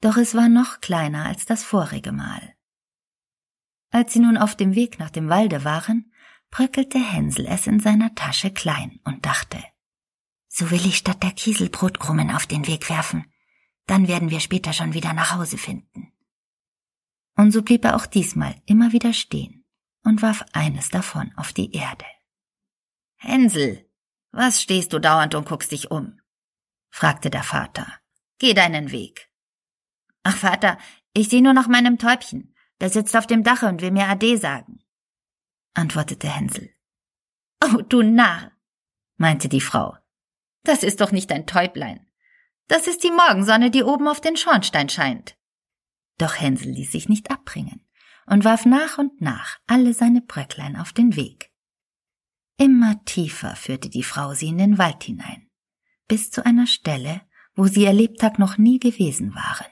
Doch 0.01 0.17
es 0.17 0.35
war 0.35 0.49
noch 0.49 0.81
kleiner 0.81 1.25
als 1.25 1.45
das 1.45 1.63
vorige 1.63 2.11
Mal. 2.11 2.55
Als 3.91 4.13
sie 4.13 4.19
nun 4.19 4.37
auf 4.37 4.55
dem 4.55 4.73
Weg 4.75 4.99
nach 4.99 5.09
dem 5.09 5.29
Walde 5.29 5.63
waren, 5.63 6.11
bröckelte 6.49 6.99
Hänsel 6.99 7.45
es 7.45 7.67
in 7.67 7.79
seiner 7.79 8.15
Tasche 8.15 8.51
klein 8.51 8.99
und 9.03 9.25
dachte, 9.25 9.61
so 10.47 10.69
will 10.69 10.85
ich 10.85 10.97
statt 10.97 11.23
der 11.23 11.31
Kieselbrotkrumen 11.31 12.29
auf 12.31 12.45
den 12.45 12.67
Weg 12.67 12.89
werfen. 12.89 13.31
Dann 13.87 14.07
werden 14.07 14.29
wir 14.29 14.41
später 14.41 14.73
schon 14.73 14.93
wieder 14.93 15.13
nach 15.13 15.35
Hause 15.35 15.57
finden. 15.57 16.11
Und 17.37 17.51
so 17.51 17.61
blieb 17.61 17.85
er 17.85 17.95
auch 17.95 18.05
diesmal 18.05 18.61
immer 18.65 18.91
wieder 18.91 19.13
stehen 19.13 19.65
und 20.03 20.21
warf 20.21 20.43
eines 20.51 20.89
davon 20.89 21.31
auf 21.37 21.53
die 21.53 21.73
Erde. 21.73 22.05
Hänsel, 23.15 23.89
was 24.31 24.61
stehst 24.61 24.93
du 24.93 24.99
dauernd 24.99 25.35
und 25.35 25.47
guckst 25.47 25.71
dich 25.71 25.91
um? 25.91 26.19
fragte 26.89 27.29
der 27.29 27.43
Vater. 27.43 27.87
Geh 28.39 28.53
deinen 28.53 28.91
Weg. 28.91 29.29
Ach, 30.23 30.35
Vater, 30.35 30.77
ich 31.13 31.29
sehe 31.29 31.41
nur 31.41 31.53
nach 31.53 31.67
meinem 31.67 31.97
Täubchen. 31.97 32.55
Der 32.79 32.89
sitzt 32.89 33.15
auf 33.15 33.27
dem 33.27 33.43
Dache 33.43 33.67
und 33.67 33.81
will 33.81 33.91
mir 33.91 34.07
Ade 34.07 34.37
sagen, 34.37 34.83
antwortete 35.75 36.27
Hänsel. 36.27 36.73
Oh, 37.63 37.81
du 37.81 38.01
Narr, 38.01 38.51
meinte 39.17 39.49
die 39.49 39.61
Frau. 39.61 39.95
Das 40.63 40.81
ist 40.81 40.99
doch 40.99 41.11
nicht 41.11 41.31
ein 41.31 41.45
Täublein. 41.45 42.07
Das 42.67 42.87
ist 42.87 43.03
die 43.03 43.11
Morgensonne, 43.11 43.69
die 43.69 43.83
oben 43.83 44.07
auf 44.07 44.21
den 44.21 44.37
Schornstein 44.37 44.89
scheint. 44.89 45.37
Doch 46.17 46.39
Hänsel 46.39 46.71
ließ 46.71 46.91
sich 46.91 47.09
nicht 47.09 47.29
abbringen 47.29 47.85
und 48.25 48.45
warf 48.45 48.65
nach 48.65 48.97
und 48.97 49.21
nach 49.21 49.59
alle 49.67 49.93
seine 49.93 50.21
Bröcklein 50.21 50.75
auf 50.75 50.93
den 50.93 51.15
Weg. 51.15 51.50
Immer 52.61 53.03
tiefer 53.05 53.55
führte 53.55 53.89
die 53.89 54.03
Frau 54.03 54.35
sie 54.35 54.49
in 54.49 54.59
den 54.59 54.77
Wald 54.77 55.03
hinein, 55.03 55.49
bis 56.07 56.29
zu 56.29 56.45
einer 56.45 56.67
Stelle, 56.67 57.21
wo 57.55 57.65
sie 57.65 57.85
ihr 57.85 57.91
Lebtag 57.91 58.37
noch 58.37 58.59
nie 58.59 58.77
gewesen 58.77 59.33
waren. 59.33 59.65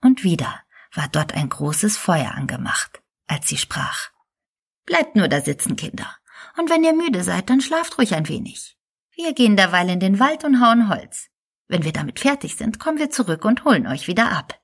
Und 0.00 0.24
wieder 0.24 0.62
war 0.94 1.08
dort 1.08 1.34
ein 1.34 1.50
großes 1.50 1.98
Feuer 1.98 2.30
angemacht, 2.30 3.02
als 3.26 3.46
sie 3.46 3.58
sprach. 3.58 4.08
Bleibt 4.86 5.16
nur 5.16 5.28
da 5.28 5.42
sitzen, 5.42 5.76
Kinder, 5.76 6.16
und 6.56 6.70
wenn 6.70 6.82
ihr 6.82 6.94
müde 6.94 7.22
seid, 7.22 7.50
dann 7.50 7.60
schlaft 7.60 7.98
ruhig 7.98 8.14
ein 8.14 8.26
wenig. 8.26 8.78
Wir 9.14 9.34
gehen 9.34 9.58
derweil 9.58 9.90
in 9.90 10.00
den 10.00 10.18
Wald 10.18 10.44
und 10.44 10.62
hauen 10.62 10.88
Holz. 10.88 11.28
Wenn 11.68 11.84
wir 11.84 11.92
damit 11.92 12.20
fertig 12.20 12.56
sind, 12.56 12.78
kommen 12.78 13.00
wir 13.00 13.10
zurück 13.10 13.44
und 13.44 13.66
holen 13.66 13.86
euch 13.86 14.08
wieder 14.08 14.32
ab. 14.32 14.58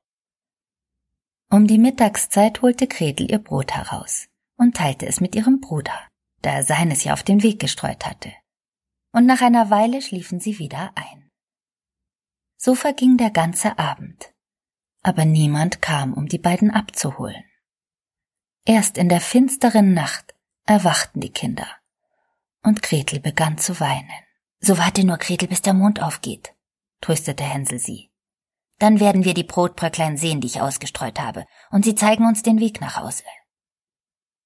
Um 1.50 1.66
die 1.66 1.78
Mittagszeit 1.78 2.62
holte 2.62 2.86
Gretel 2.86 3.30
ihr 3.30 3.38
Brot 3.38 3.72
heraus 3.72 4.28
und 4.56 4.78
teilte 4.78 5.04
es 5.04 5.20
mit 5.20 5.34
ihrem 5.36 5.60
Bruder, 5.60 6.08
da 6.42 6.50
er 6.50 6.64
seines 6.64 7.04
ja 7.04 7.12
auf 7.12 7.22
den 7.22 7.42
Weg 7.42 7.60
gestreut 7.60 8.06
hatte. 8.06 8.32
Und 9.12 9.26
nach 9.26 9.40
einer 9.40 9.70
Weile 9.70 10.02
schliefen 10.02 10.40
sie 10.40 10.58
wieder 10.58 10.92
ein. 10.94 11.30
So 12.56 12.74
verging 12.74 13.16
der 13.16 13.30
ganze 13.30 13.78
Abend, 13.78 14.32
aber 15.02 15.24
niemand 15.24 15.80
kam, 15.80 16.12
um 16.12 16.26
die 16.26 16.38
beiden 16.38 16.70
abzuholen. 16.70 17.44
Erst 18.64 18.98
in 18.98 19.08
der 19.08 19.20
finsteren 19.20 19.94
Nacht 19.94 20.34
erwachten 20.66 21.20
die 21.20 21.32
Kinder, 21.32 21.66
und 22.62 22.82
Gretel 22.82 23.20
begann 23.20 23.58
zu 23.58 23.80
weinen. 23.80 24.10
So 24.60 24.76
warte 24.76 25.04
nur, 25.04 25.18
Gretel, 25.18 25.48
bis 25.48 25.62
der 25.62 25.72
Mond 25.72 26.02
aufgeht, 26.02 26.54
tröstete 27.00 27.44
Hänsel 27.44 27.78
sie. 27.78 28.10
Dann 28.78 29.00
werden 29.00 29.24
wir 29.24 29.34
die 29.34 29.44
Brotbröcklein 29.44 30.16
sehen, 30.16 30.40
die 30.40 30.48
ich 30.48 30.60
ausgestreut 30.60 31.20
habe, 31.20 31.46
und 31.70 31.84
sie 31.84 31.94
zeigen 31.94 32.26
uns 32.26 32.42
den 32.42 32.60
Weg 32.60 32.80
nach 32.80 32.96
Hause. 32.96 33.24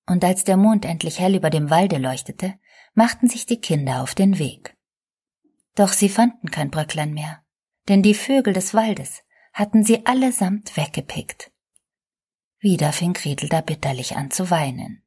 Und 0.06 0.24
als 0.24 0.44
der 0.44 0.56
Mond 0.56 0.84
endlich 0.84 1.20
hell 1.20 1.34
über 1.34 1.50
dem 1.50 1.70
Walde 1.70 1.98
leuchtete, 1.98 2.58
machten 2.94 3.28
sich 3.28 3.46
die 3.46 3.60
Kinder 3.60 4.02
auf 4.02 4.14
den 4.14 4.38
Weg. 4.38 4.76
Doch 5.74 5.92
sie 5.92 6.08
fanden 6.08 6.50
kein 6.50 6.70
Bröcklein 6.70 7.14
mehr, 7.14 7.42
denn 7.88 8.02
die 8.02 8.14
Vögel 8.14 8.52
des 8.52 8.74
Waldes 8.74 9.22
hatten 9.52 9.84
sie 9.84 10.06
allesamt 10.06 10.76
weggepickt. 10.76 11.50
Wieder 12.58 12.92
fing 12.92 13.12
Gretel 13.12 13.48
da 13.48 13.60
bitterlich 13.60 14.16
an 14.16 14.30
zu 14.30 14.50
weinen. 14.50 15.02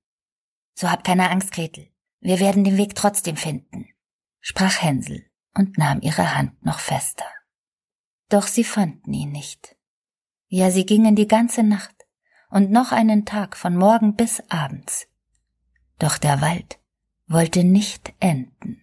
So 0.74 0.92
hab 0.92 1.04
keine 1.04 1.30
Angst, 1.30 1.52
Gretel. 1.52 1.90
Wir 2.20 2.40
werden 2.40 2.64
den 2.64 2.78
Weg 2.78 2.96
trotzdem 2.96 3.38
finden, 3.38 3.88
sprach 4.42 4.82
Hänsel 4.82 5.30
und 5.54 5.78
nahm 5.78 6.02
ihre 6.02 6.36
Hand 6.36 6.66
noch 6.66 6.80
fester. 6.80 7.26
Doch 8.30 8.48
sie 8.48 8.64
fanden 8.64 9.14
ihn 9.14 9.32
nicht. 9.32 9.76
Ja, 10.48 10.72
sie 10.72 10.86
gingen 10.86 11.16
die 11.16 11.28
ganze 11.28 11.64
Nacht 11.64 11.95
und 12.56 12.72
noch 12.72 12.94
einen 12.94 13.26
Tag 13.26 13.58
von 13.58 13.76
morgen 13.76 14.16
bis 14.16 14.42
abends. 14.48 15.10
Doch 16.00 16.18
der 16.18 16.40
Wald 16.40 16.80
wollte 17.28 17.66
nicht 17.66 18.14
enden. 18.22 18.82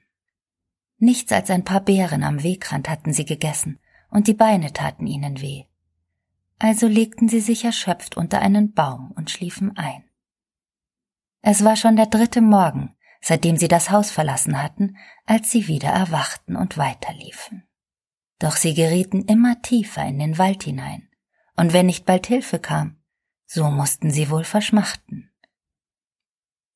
Nichts 0.98 1.32
als 1.32 1.48
ein 1.48 1.64
paar 1.64 1.80
Beeren 1.80 2.22
am 2.22 2.42
Wegrand 2.42 2.86
hatten 2.90 3.14
sie 3.14 3.24
gegessen, 3.24 3.80
und 4.10 4.26
die 4.26 4.34
Beine 4.34 4.74
taten 4.74 5.06
ihnen 5.06 5.40
weh. 5.40 5.64
Also 6.58 6.86
legten 6.86 7.30
sie 7.30 7.40
sich 7.40 7.64
erschöpft 7.64 8.18
unter 8.18 8.42
einen 8.42 8.74
Baum 8.74 9.10
und 9.12 9.30
schliefen 9.30 9.74
ein. 9.74 10.04
Es 11.40 11.64
war 11.64 11.76
schon 11.76 11.96
der 11.96 12.06
dritte 12.08 12.42
Morgen, 12.42 12.94
seitdem 13.22 13.56
sie 13.56 13.68
das 13.68 13.88
Haus 13.88 14.10
verlassen 14.10 14.62
hatten, 14.62 14.98
als 15.24 15.50
sie 15.50 15.66
wieder 15.66 15.88
erwachten 15.88 16.56
und 16.56 16.76
weiterliefen. 16.76 17.66
Doch 18.38 18.56
sie 18.56 18.74
gerieten 18.74 19.22
immer 19.22 19.62
tiefer 19.62 20.04
in 20.04 20.18
den 20.18 20.36
Wald 20.36 20.62
hinein, 20.62 21.08
und 21.56 21.72
wenn 21.72 21.86
nicht 21.86 22.04
bald 22.04 22.26
Hilfe 22.26 22.58
kam, 22.58 22.98
so 23.52 23.70
mussten 23.70 24.10
sie 24.10 24.30
wohl 24.30 24.44
verschmachten. 24.44 25.30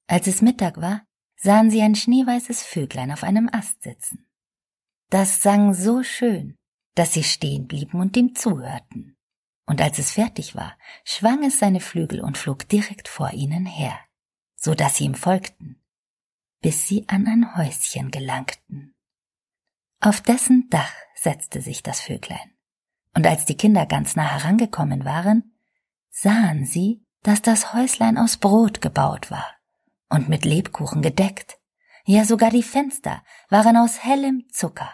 Als 0.09 0.27
es 0.27 0.43
Mittag 0.43 0.77
war, 0.77 1.07
sahen 1.37 1.71
sie 1.71 1.81
ein 1.81 1.95
schneeweißes 1.95 2.63
Vöglein 2.65 3.11
auf 3.13 3.23
einem 3.23 3.49
Ast 3.51 3.83
sitzen. 3.83 4.29
Das 5.09 5.43
sang 5.43 5.73
so 5.73 6.03
schön, 6.03 6.55
dass 6.95 7.15
sie 7.15 7.25
stehen 7.25 7.67
blieben 7.67 7.99
und 7.99 8.15
ihm 8.17 8.35
zuhörten. 8.35 9.17
Und 9.65 9.81
als 9.81 9.99
es 9.99 10.13
fertig 10.13 10.55
war, 10.55 10.77
schwang 11.05 11.45
es 11.45 11.59
seine 11.59 11.81
Flügel 11.81 12.21
und 12.21 12.37
flog 12.37 12.69
direkt 12.69 13.09
vor 13.09 13.33
ihnen 13.33 13.65
her, 13.65 13.99
so 14.55 14.75
dass 14.75 14.97
sie 14.97 15.05
ihm 15.05 15.15
folgten, 15.15 15.83
bis 16.61 16.87
sie 16.87 17.09
an 17.09 17.27
ein 17.27 17.57
Häuschen 17.57 18.11
gelangten. 18.11 18.95
Auf 20.01 20.21
dessen 20.21 20.69
Dach 20.69 20.93
setzte 21.15 21.63
sich 21.63 21.83
das 21.83 22.01
Vöglein. 22.01 22.53
Und 23.15 23.27
als 23.27 23.47
die 23.47 23.57
Kinder 23.57 23.87
ganz 23.87 24.15
nah 24.15 24.31
herangekommen 24.31 25.07
waren, 25.07 25.56
sahen 26.19 26.65
sie, 26.65 27.05
dass 27.23 27.43
das 27.43 27.75
Häuslein 27.75 28.17
aus 28.17 28.39
Brot 28.39 28.81
gebaut 28.81 29.31
war 29.31 29.47
und 30.09 30.31
mit 30.31 30.47
Lebkuchen 30.47 31.03
gedeckt. 31.03 31.59
Ja, 32.07 32.25
sogar 32.25 32.51
die 32.51 32.63
Fenster 32.63 33.23
waren 33.51 33.77
aus 33.77 34.03
hellem 34.03 34.49
Zucker. 34.51 34.91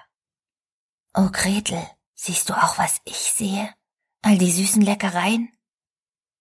Oh, 1.14 1.29
Gretel, 1.31 1.81
siehst 2.14 2.49
du 2.49 2.55
auch, 2.55 2.76
was 2.79 3.00
ich 3.05 3.17
sehe? 3.17 3.73
All 4.23 4.37
die 4.37 4.50
süßen 4.50 4.83
Leckereien? 4.83 5.50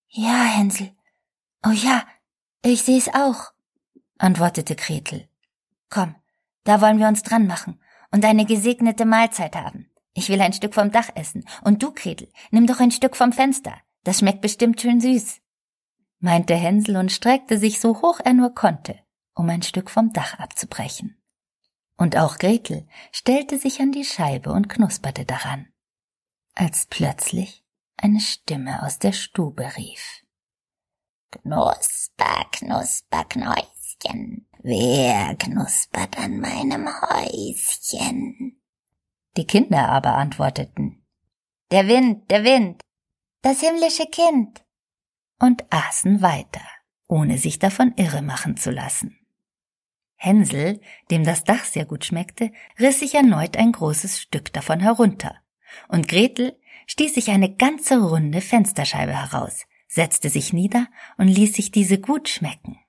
Ja, 0.07 0.45
Hänsel. 0.45 0.95
Oh 1.63 1.71
ja, 1.71 2.03
ich 2.63 2.81
seh's 2.81 3.09
auch, 3.09 3.51
antwortete 4.17 4.75
Gretel. 4.75 5.29
Komm, 5.89 6.15
da 6.63 6.81
wollen 6.81 6.97
wir 6.97 7.07
uns 7.07 7.21
dran 7.21 7.45
machen 7.45 7.79
und 8.09 8.25
eine 8.25 8.45
gesegnete 8.45 9.05
Mahlzeit 9.05 9.55
haben. 9.55 9.91
Ich 10.13 10.29
will 10.29 10.41
ein 10.41 10.53
Stück 10.53 10.73
vom 10.73 10.91
Dach 10.91 11.09
essen. 11.13 11.45
Und 11.63 11.83
du, 11.83 11.93
Gretel, 11.93 12.31
nimm 12.49 12.65
doch 12.65 12.79
ein 12.79 12.91
Stück 12.91 13.15
vom 13.15 13.31
Fenster. 13.31 13.79
Das 14.03 14.19
schmeckt 14.19 14.41
bestimmt 14.41 14.81
schön 14.81 14.99
süß, 14.99 15.41
meinte 16.19 16.55
Hänsel 16.55 16.97
und 16.97 17.11
streckte 17.11 17.57
sich 17.57 17.79
so 17.79 18.01
hoch 18.01 18.19
er 18.23 18.33
nur 18.33 18.53
konnte, 18.53 18.99
um 19.35 19.49
ein 19.49 19.61
Stück 19.61 19.89
vom 19.89 20.13
Dach 20.13 20.39
abzubrechen. 20.39 21.21
Und 21.97 22.17
auch 22.17 22.37
Gretel 22.37 22.87
stellte 23.11 23.59
sich 23.59 23.79
an 23.79 23.91
die 23.91 24.05
Scheibe 24.05 24.51
und 24.51 24.69
knusperte 24.69 25.25
daran, 25.25 25.67
als 26.55 26.87
plötzlich 26.87 27.63
eine 27.97 28.19
Stimme 28.19 28.81
aus 28.83 28.97
der 28.97 29.11
Stube 29.11 29.77
rief. 29.77 30.23
Knusper, 31.29 32.45
knusper, 32.51 33.23
Knäuschen, 33.25 34.47
wer 34.63 35.35
knuspert 35.35 36.17
an 36.17 36.39
meinem 36.39 36.87
Häuschen? 36.87 38.59
Die 39.37 39.45
Kinder 39.45 39.89
aber 39.89 40.15
antworteten, 40.15 41.05
Der 41.69 41.87
Wind, 41.87 42.29
der 42.31 42.43
Wind, 42.43 42.83
das 43.41 43.61
himmlische 43.61 44.05
Kind, 44.05 44.63
und 45.39 45.65
aßen 45.71 46.21
weiter, 46.21 46.61
ohne 47.07 47.37
sich 47.37 47.57
davon 47.57 47.93
irre 47.97 48.21
machen 48.21 48.57
zu 48.57 48.69
lassen. 48.69 49.17
Hänsel, 50.15 50.79
dem 51.09 51.23
das 51.23 51.43
Dach 51.43 51.65
sehr 51.65 51.85
gut 51.85 52.05
schmeckte, 52.05 52.51
riss 52.79 52.99
sich 52.99 53.15
erneut 53.15 53.57
ein 53.57 53.71
großes 53.71 54.21
Stück 54.21 54.53
davon 54.53 54.79
herunter, 54.79 55.35
und 55.87 56.07
Gretel 56.07 56.59
stieß 56.85 57.15
sich 57.15 57.31
eine 57.31 57.55
ganze 57.55 57.99
runde 57.99 58.41
Fensterscheibe 58.41 59.13
heraus, 59.13 59.65
setzte 59.87 60.29
sich 60.29 60.53
nieder 60.53 60.87
und 61.17 61.27
ließ 61.27 61.53
sich 61.53 61.71
diese 61.71 61.99
gut 61.99 62.29
schmecken. 62.29 62.79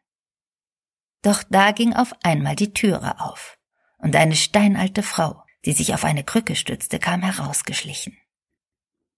Doch 1.23 1.43
da 1.49 1.71
ging 1.71 1.95
auf 1.95 2.13
einmal 2.23 2.57
die 2.57 2.75
Türe 2.75 3.21
auf, 3.21 3.59
und 3.97 4.15
eine 4.15 4.37
steinalte 4.37 5.03
Frau, 5.03 5.43
die 5.65 5.73
sich 5.73 5.95
auf 5.95 6.05
eine 6.05 6.25
Krücke 6.25 6.57
stützte, 6.57 6.99
kam 6.99 7.23
herausgeschlichen. 7.23 8.19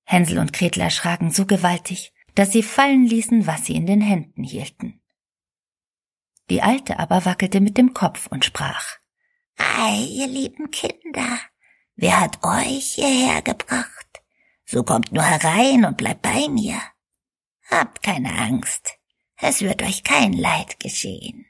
Hänsel 0.04 0.38
und 0.38 0.52
Gretel 0.52 0.80
erschraken 0.80 1.30
so 1.30 1.46
gewaltig, 1.46 2.12
dass 2.34 2.52
sie 2.52 2.62
fallen 2.62 3.06
ließen, 3.06 3.46
was 3.46 3.66
sie 3.66 3.75
in 3.75 3.87
den 3.87 4.00
Händen 4.00 4.44
hielten. 4.44 5.00
Die 6.50 6.62
Alte 6.62 6.99
aber 6.99 7.25
wackelte 7.25 7.61
mit 7.61 7.78
dem 7.78 7.94
Kopf 7.94 8.26
und 8.26 8.44
sprach 8.44 8.99
Ei, 9.56 10.04
ihr 10.11 10.26
lieben 10.26 10.70
Kinder, 10.70 11.38
wer 11.96 12.20
hat 12.20 12.42
euch 12.42 12.94
hierher 12.94 13.40
gebracht? 13.42 14.23
So 14.66 14.82
kommt 14.82 15.12
nur 15.12 15.25
herein 15.25 15.84
und 15.84 15.96
bleibt 15.96 16.23
bei 16.23 16.49
mir. 16.49 16.80
Habt 17.70 18.02
keine 18.02 18.37
Angst, 18.38 18.99
es 19.37 19.62
wird 19.62 19.82
euch 19.82 20.02
kein 20.02 20.32
Leid 20.32 20.80
geschehen. 20.80 21.46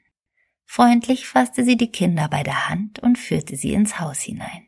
Freundlich 0.65 1.27
fasste 1.27 1.63
sie 1.63 1.77
die 1.77 1.91
Kinder 1.91 2.27
bei 2.27 2.43
der 2.43 2.69
Hand 2.69 2.99
und 2.99 3.17
führte 3.17 3.55
sie 3.55 3.73
ins 3.73 3.99
Haus 3.99 4.21
hinein. 4.21 4.67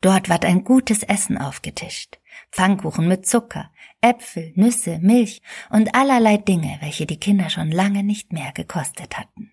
Dort 0.00 0.28
ward 0.28 0.44
ein 0.44 0.64
gutes 0.64 1.02
Essen 1.02 1.36
aufgetischt, 1.36 2.19
Pfannkuchen 2.52 3.06
mit 3.06 3.26
Zucker, 3.26 3.70
Äpfel, 4.00 4.52
Nüsse, 4.56 4.98
Milch 4.98 5.42
und 5.70 5.94
allerlei 5.94 6.36
Dinge, 6.36 6.78
welche 6.80 7.06
die 7.06 7.18
Kinder 7.18 7.50
schon 7.50 7.70
lange 7.70 8.02
nicht 8.02 8.32
mehr 8.32 8.52
gekostet 8.52 9.18
hatten. 9.18 9.52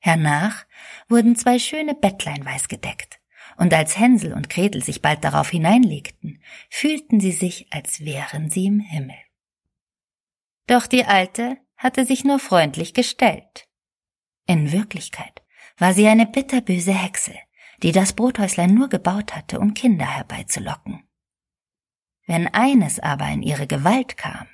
Hernach 0.00 0.66
wurden 1.08 1.34
zwei 1.36 1.58
schöne 1.58 1.94
Bettlein 1.94 2.44
weiß 2.44 2.68
gedeckt, 2.68 3.20
und 3.56 3.74
als 3.74 3.98
Hänsel 3.98 4.32
und 4.32 4.50
Gretel 4.50 4.82
sich 4.82 5.02
bald 5.02 5.24
darauf 5.24 5.50
hineinlegten, 5.50 6.40
fühlten 6.70 7.20
sie 7.20 7.32
sich, 7.32 7.66
als 7.70 8.04
wären 8.04 8.50
sie 8.50 8.66
im 8.66 8.80
Himmel. 8.80 9.16
Doch 10.66 10.86
die 10.86 11.04
Alte 11.04 11.58
hatte 11.76 12.04
sich 12.04 12.24
nur 12.24 12.38
freundlich 12.38 12.94
gestellt. 12.94 13.66
In 14.46 14.70
Wirklichkeit 14.72 15.42
war 15.78 15.94
sie 15.94 16.06
eine 16.06 16.26
bitterböse 16.26 16.92
Hexe, 16.92 17.34
die 17.82 17.92
das 17.92 18.12
Brothäuslein 18.12 18.74
nur 18.74 18.88
gebaut 18.88 19.34
hatte, 19.34 19.60
um 19.60 19.74
Kinder 19.74 20.06
herbeizulocken. 20.06 21.07
Wenn 22.28 22.46
eines 22.46 23.00
aber 23.00 23.26
in 23.30 23.42
ihre 23.42 23.66
Gewalt 23.66 24.18
kam, 24.18 24.46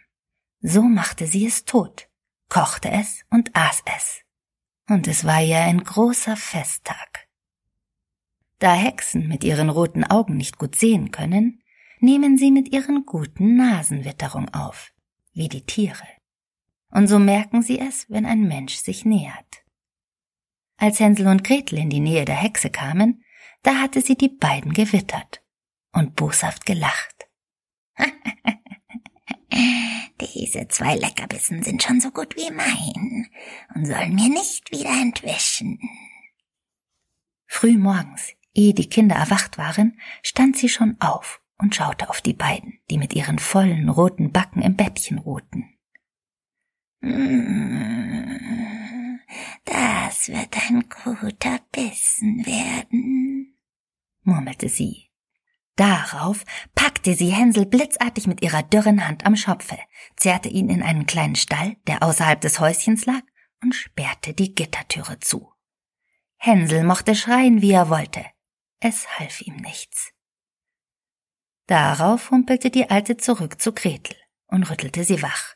so 0.60 0.82
machte 0.82 1.26
sie 1.26 1.44
es 1.44 1.64
tot, 1.64 2.08
kochte 2.48 2.88
es 2.88 3.24
und 3.30 3.50
aß 3.52 3.82
es. 3.96 4.20
Und 4.88 5.08
es 5.08 5.24
war 5.24 5.40
ja 5.40 5.64
ein 5.64 5.82
großer 5.82 6.36
Festtag. 6.36 7.26
Da 8.60 8.72
Hexen 8.74 9.26
mit 9.26 9.42
ihren 9.42 9.70
roten 9.70 10.04
Augen 10.04 10.36
nicht 10.36 10.56
gut 10.56 10.76
sehen 10.76 11.10
können, 11.10 11.64
nehmen 11.98 12.38
sie 12.38 12.52
mit 12.52 12.72
ihren 12.72 13.06
guten 13.06 13.56
Nasenwitterung 13.56 14.54
auf, 14.54 14.92
wie 15.32 15.48
die 15.48 15.66
Tiere. 15.66 16.06
Und 16.90 17.08
so 17.08 17.18
merken 17.18 17.62
sie 17.62 17.80
es, 17.80 18.08
wenn 18.08 18.24
ein 18.24 18.46
Mensch 18.46 18.76
sich 18.76 19.04
nähert. 19.04 19.64
Als 20.76 21.00
Hänsel 21.00 21.26
und 21.26 21.42
Gretel 21.42 21.80
in 21.80 21.90
die 21.90 21.98
Nähe 21.98 22.24
der 22.24 22.36
Hexe 22.36 22.70
kamen, 22.70 23.24
da 23.64 23.80
hatte 23.80 24.00
sie 24.00 24.16
die 24.16 24.28
beiden 24.28 24.72
gewittert 24.74 25.42
und 25.92 26.14
boshaft 26.14 26.66
gelacht. 26.66 27.13
Diese 30.20 30.68
zwei 30.68 30.96
Leckerbissen 30.96 31.62
sind 31.62 31.82
schon 31.82 32.00
so 32.00 32.10
gut 32.10 32.36
wie 32.36 32.50
mein 32.50 33.28
und 33.74 33.86
sollen 33.86 34.14
mir 34.14 34.28
nicht 34.28 34.70
wieder 34.72 34.90
entwischen. 34.90 35.78
Früh 37.46 37.78
morgens, 37.78 38.34
ehe 38.52 38.74
die 38.74 38.88
Kinder 38.88 39.16
erwacht 39.16 39.58
waren, 39.58 39.98
stand 40.22 40.56
sie 40.56 40.68
schon 40.68 40.96
auf 41.00 41.40
und 41.58 41.74
schaute 41.74 42.10
auf 42.10 42.20
die 42.20 42.34
beiden, 42.34 42.80
die 42.90 42.98
mit 42.98 43.14
ihren 43.14 43.38
vollen 43.38 43.88
roten 43.88 44.32
Backen 44.32 44.62
im 44.62 44.76
Bettchen 44.76 45.18
ruhten. 45.18 45.70
Mm, 47.00 48.34
das 49.64 50.28
wird 50.28 50.56
ein 50.68 50.84
guter 50.88 51.60
Bissen 51.70 52.44
werden, 52.44 53.56
murmelte 54.22 54.68
sie 54.68 55.03
Darauf 55.76 56.44
packte 56.74 57.14
sie 57.14 57.30
Hänsel 57.30 57.66
blitzartig 57.66 58.26
mit 58.26 58.42
ihrer 58.42 58.62
dürren 58.62 59.08
Hand 59.08 59.26
am 59.26 59.34
Schopfe, 59.34 59.78
zerrte 60.16 60.48
ihn 60.48 60.68
in 60.68 60.82
einen 60.82 61.06
kleinen 61.06 61.34
Stall, 61.34 61.76
der 61.88 62.02
außerhalb 62.02 62.40
des 62.40 62.60
Häuschens 62.60 63.06
lag, 63.06 63.22
und 63.62 63.74
sperrte 63.74 64.34
die 64.34 64.54
Gittertüre 64.54 65.18
zu. 65.18 65.52
Hänsel 66.36 66.84
mochte 66.84 67.16
schreien, 67.16 67.60
wie 67.62 67.72
er 67.72 67.88
wollte. 67.88 68.24
Es 68.78 69.18
half 69.18 69.40
ihm 69.40 69.56
nichts. 69.56 70.12
Darauf 71.66 72.30
humpelte 72.30 72.70
die 72.70 72.90
Alte 72.90 73.16
zurück 73.16 73.60
zu 73.60 73.72
Gretel 73.72 74.16
und 74.46 74.64
rüttelte 74.70 75.04
sie 75.04 75.22
wach. 75.22 75.54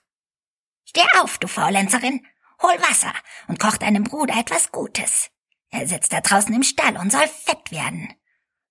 Steh 0.84 1.04
auf, 1.20 1.37
du 1.38 1.46
Faulenzerin, 1.46 2.26
hol 2.62 2.72
Wasser 2.80 3.12
und 3.46 3.58
koch 3.60 3.76
deinem 3.76 4.04
Bruder 4.04 4.34
etwas 4.38 4.72
Gutes. 4.72 5.30
Er 5.70 5.87
sitzt 5.87 6.12
da 6.14 6.22
draußen 6.22 6.54
im 6.54 6.62
Stall 6.62 6.96
und 6.96 7.12
soll 7.12 7.28
fett 7.28 7.70
werden. 7.70 8.14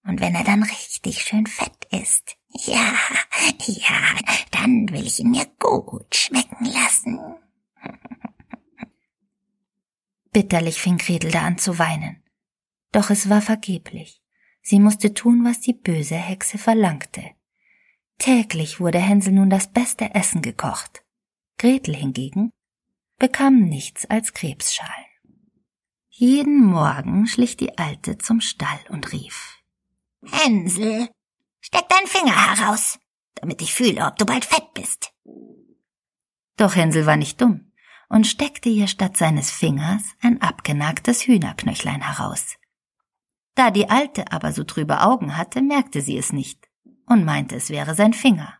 Und 0.08 0.22
wenn 0.22 0.36
er 0.36 0.46
dann 0.46 0.64
richtig 0.64 1.22
schön 1.22 1.46
fett 1.46 1.86
ist, 1.92 2.38
ja, 2.50 2.94
ja, 3.66 4.16
dann 4.52 4.90
will 4.90 5.06
ich 5.06 5.20
ihn 5.20 5.32
mir 5.32 5.46
gut 5.60 6.16
schmecken 6.16 6.66
lassen. 6.66 7.20
Bitterlich 10.32 10.80
fing 10.80 10.98
Gretel 10.98 11.32
da 11.32 11.42
an 11.42 11.58
zu 11.58 11.78
weinen. 11.78 12.24
Doch 12.94 13.10
es 13.10 13.30
war 13.30 13.42
vergeblich. 13.42 14.24
Sie 14.62 14.80
musste 14.80 15.14
tun, 15.14 15.44
was 15.44 15.60
die 15.60 15.74
böse 15.74 16.16
Hexe 16.16 16.58
verlangte. 16.58 17.24
Täglich 18.18 18.80
wurde 18.80 19.00
Hänsel 19.00 19.34
nun 19.34 19.50
das 19.50 19.68
beste 19.68 20.16
Essen 20.16 20.42
gekocht. 20.42 21.04
Gretel 21.58 21.96
hingegen 21.96 22.52
bekam 23.18 23.66
nichts 23.66 24.06
als 24.06 24.34
Krebsschalen. 24.34 24.92
Jeden 26.10 26.64
Morgen 26.64 27.28
schlich 27.28 27.58
die 27.58 27.78
Alte 27.78 28.18
zum 28.18 28.40
Stall 28.40 28.80
und 28.90 29.12
rief 29.12 29.57
Hänsel, 30.32 31.10
steck 31.62 31.88
deinen 31.90 32.08
Finger 32.08 32.36
heraus, 32.36 33.00
damit 33.36 33.62
ich 33.62 33.74
fühle, 33.74 34.06
ob 34.06 34.18
du 34.18 34.26
bald 34.26 34.46
fett 34.46 34.74
bist. 34.74 35.14
Doch 36.58 36.76
Hänsel 36.76 37.06
war 37.06 37.18
nicht 37.18 37.40
dumm 37.42 37.72
und 38.10 38.26
steckte 38.26 38.70
ihr 38.70 38.88
statt 38.88 39.18
seines 39.18 39.52
Fingers 39.52 40.04
ein 40.22 40.42
abgenagtes 40.42 41.28
Hühnerknöchlein 41.28 42.02
heraus. 42.02 42.56
Da 43.56 43.72
die 43.72 43.90
Alte 43.90 44.32
aber 44.32 44.54
so 44.54 44.64
trübe 44.64 45.02
Augen 45.02 45.36
hatte, 45.38 45.62
merkte 45.62 46.02
sie 46.02 46.18
es 46.18 46.32
nicht 46.32 46.68
und 47.06 47.26
meinte, 47.26 47.56
es 47.56 47.70
wäre 47.70 47.96
sein 47.96 48.14
Finger. 48.14 48.54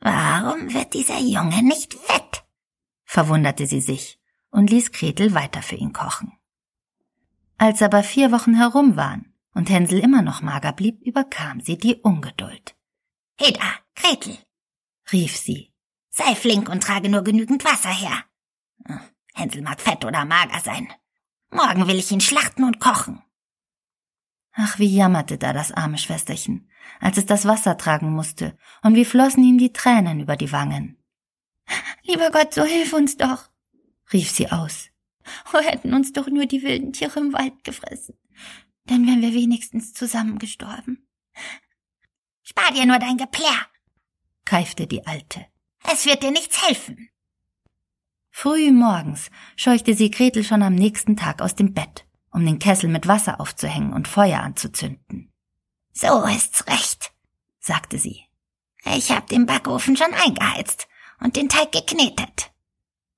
Warum 0.00 0.72
wird 0.72 0.94
dieser 0.94 1.18
Junge 1.18 1.62
nicht 1.62 1.94
fett? 1.94 2.44
verwunderte 3.04 3.66
sie 3.66 3.80
sich 3.80 4.20
und 4.50 4.70
ließ 4.70 4.92
Gretel 4.92 5.34
weiter 5.34 5.62
für 5.62 5.74
ihn 5.74 5.92
kochen. 5.92 6.32
Als 7.56 7.82
aber 7.82 8.02
vier 8.02 8.30
Wochen 8.30 8.54
herum 8.54 8.96
waren 8.96 9.27
und 9.54 9.70
Hänsel 9.70 9.98
immer 10.00 10.22
noch 10.22 10.42
mager 10.42 10.72
blieb, 10.72 11.02
überkam 11.02 11.60
sie 11.60 11.78
die 11.78 11.96
Ungeduld. 11.96 12.76
Heda, 13.40 13.72
Gretel, 13.94 14.38
rief 15.12 15.36
sie. 15.36 15.72
Sei 16.10 16.34
flink 16.34 16.68
und 16.68 16.82
trage 16.82 17.08
nur 17.08 17.22
genügend 17.22 17.64
Wasser 17.64 17.90
her. 17.90 18.24
Hm, 18.86 19.00
Hänsel 19.34 19.62
mag 19.62 19.80
fett 19.80 20.04
oder 20.04 20.24
mager 20.24 20.60
sein. 20.60 20.88
Morgen 21.50 21.86
will 21.86 21.98
ich 21.98 22.10
ihn 22.10 22.20
schlachten 22.20 22.64
und 22.64 22.80
kochen. 22.80 23.22
Ach, 24.52 24.78
wie 24.80 24.92
jammerte 24.92 25.38
da 25.38 25.52
das 25.52 25.70
arme 25.70 25.98
Schwesterchen, 25.98 26.68
als 26.98 27.16
es 27.16 27.26
das 27.26 27.46
Wasser 27.46 27.76
tragen 27.76 28.10
musste, 28.10 28.58
und 28.82 28.96
wie 28.96 29.04
flossen 29.04 29.44
ihm 29.44 29.58
die 29.58 29.72
Tränen 29.72 30.18
über 30.18 30.36
die 30.36 30.50
Wangen. 30.50 30.98
Lieber 32.02 32.30
Gott, 32.32 32.54
so 32.54 32.64
hilf 32.64 32.92
uns 32.92 33.16
doch, 33.16 33.50
rief 34.12 34.30
sie 34.30 34.50
aus. 34.50 34.88
Oh, 35.52 35.60
hätten 35.60 35.94
uns 35.94 36.12
doch 36.12 36.26
nur 36.26 36.46
die 36.46 36.62
wilden 36.62 36.92
Tiere 36.92 37.20
im 37.20 37.32
Wald 37.32 37.62
gefressen. 37.62 38.18
Dann 38.88 39.06
wären 39.06 39.22
wir 39.22 39.32
wenigstens 39.32 39.94
zusammengestorben. 39.94 41.06
Spar 42.42 42.72
dir 42.72 42.86
nur 42.86 42.98
dein 42.98 43.16
Geplär, 43.16 43.66
keifte 44.44 44.86
die 44.86 45.06
Alte. 45.06 45.46
Es 45.90 46.04
wird 46.06 46.22
dir 46.22 46.32
nichts 46.32 46.66
helfen. 46.66 47.08
Früh 48.30 48.72
morgens 48.72 49.30
scheuchte 49.56 49.94
sie 49.94 50.10
Gretel 50.10 50.42
schon 50.42 50.62
am 50.62 50.74
nächsten 50.74 51.16
Tag 51.16 51.40
aus 51.40 51.54
dem 51.54 51.72
Bett 51.72 52.08
um 52.30 52.44
den 52.44 52.58
Kessel 52.58 52.88
mit 52.88 53.06
Wasser 53.06 53.40
aufzuhängen 53.40 53.92
und 53.92 54.08
Feuer 54.08 54.40
anzuzünden. 54.40 55.32
So 55.92 56.24
ist's 56.24 56.66
recht, 56.66 57.12
sagte 57.58 57.98
sie. 57.98 58.24
Ich 58.84 59.10
hab 59.10 59.26
den 59.26 59.46
Backofen 59.46 59.96
schon 59.96 60.14
eingeheizt 60.14 60.88
und 61.20 61.36
den 61.36 61.48
Teig 61.48 61.72
geknetet. 61.72 62.52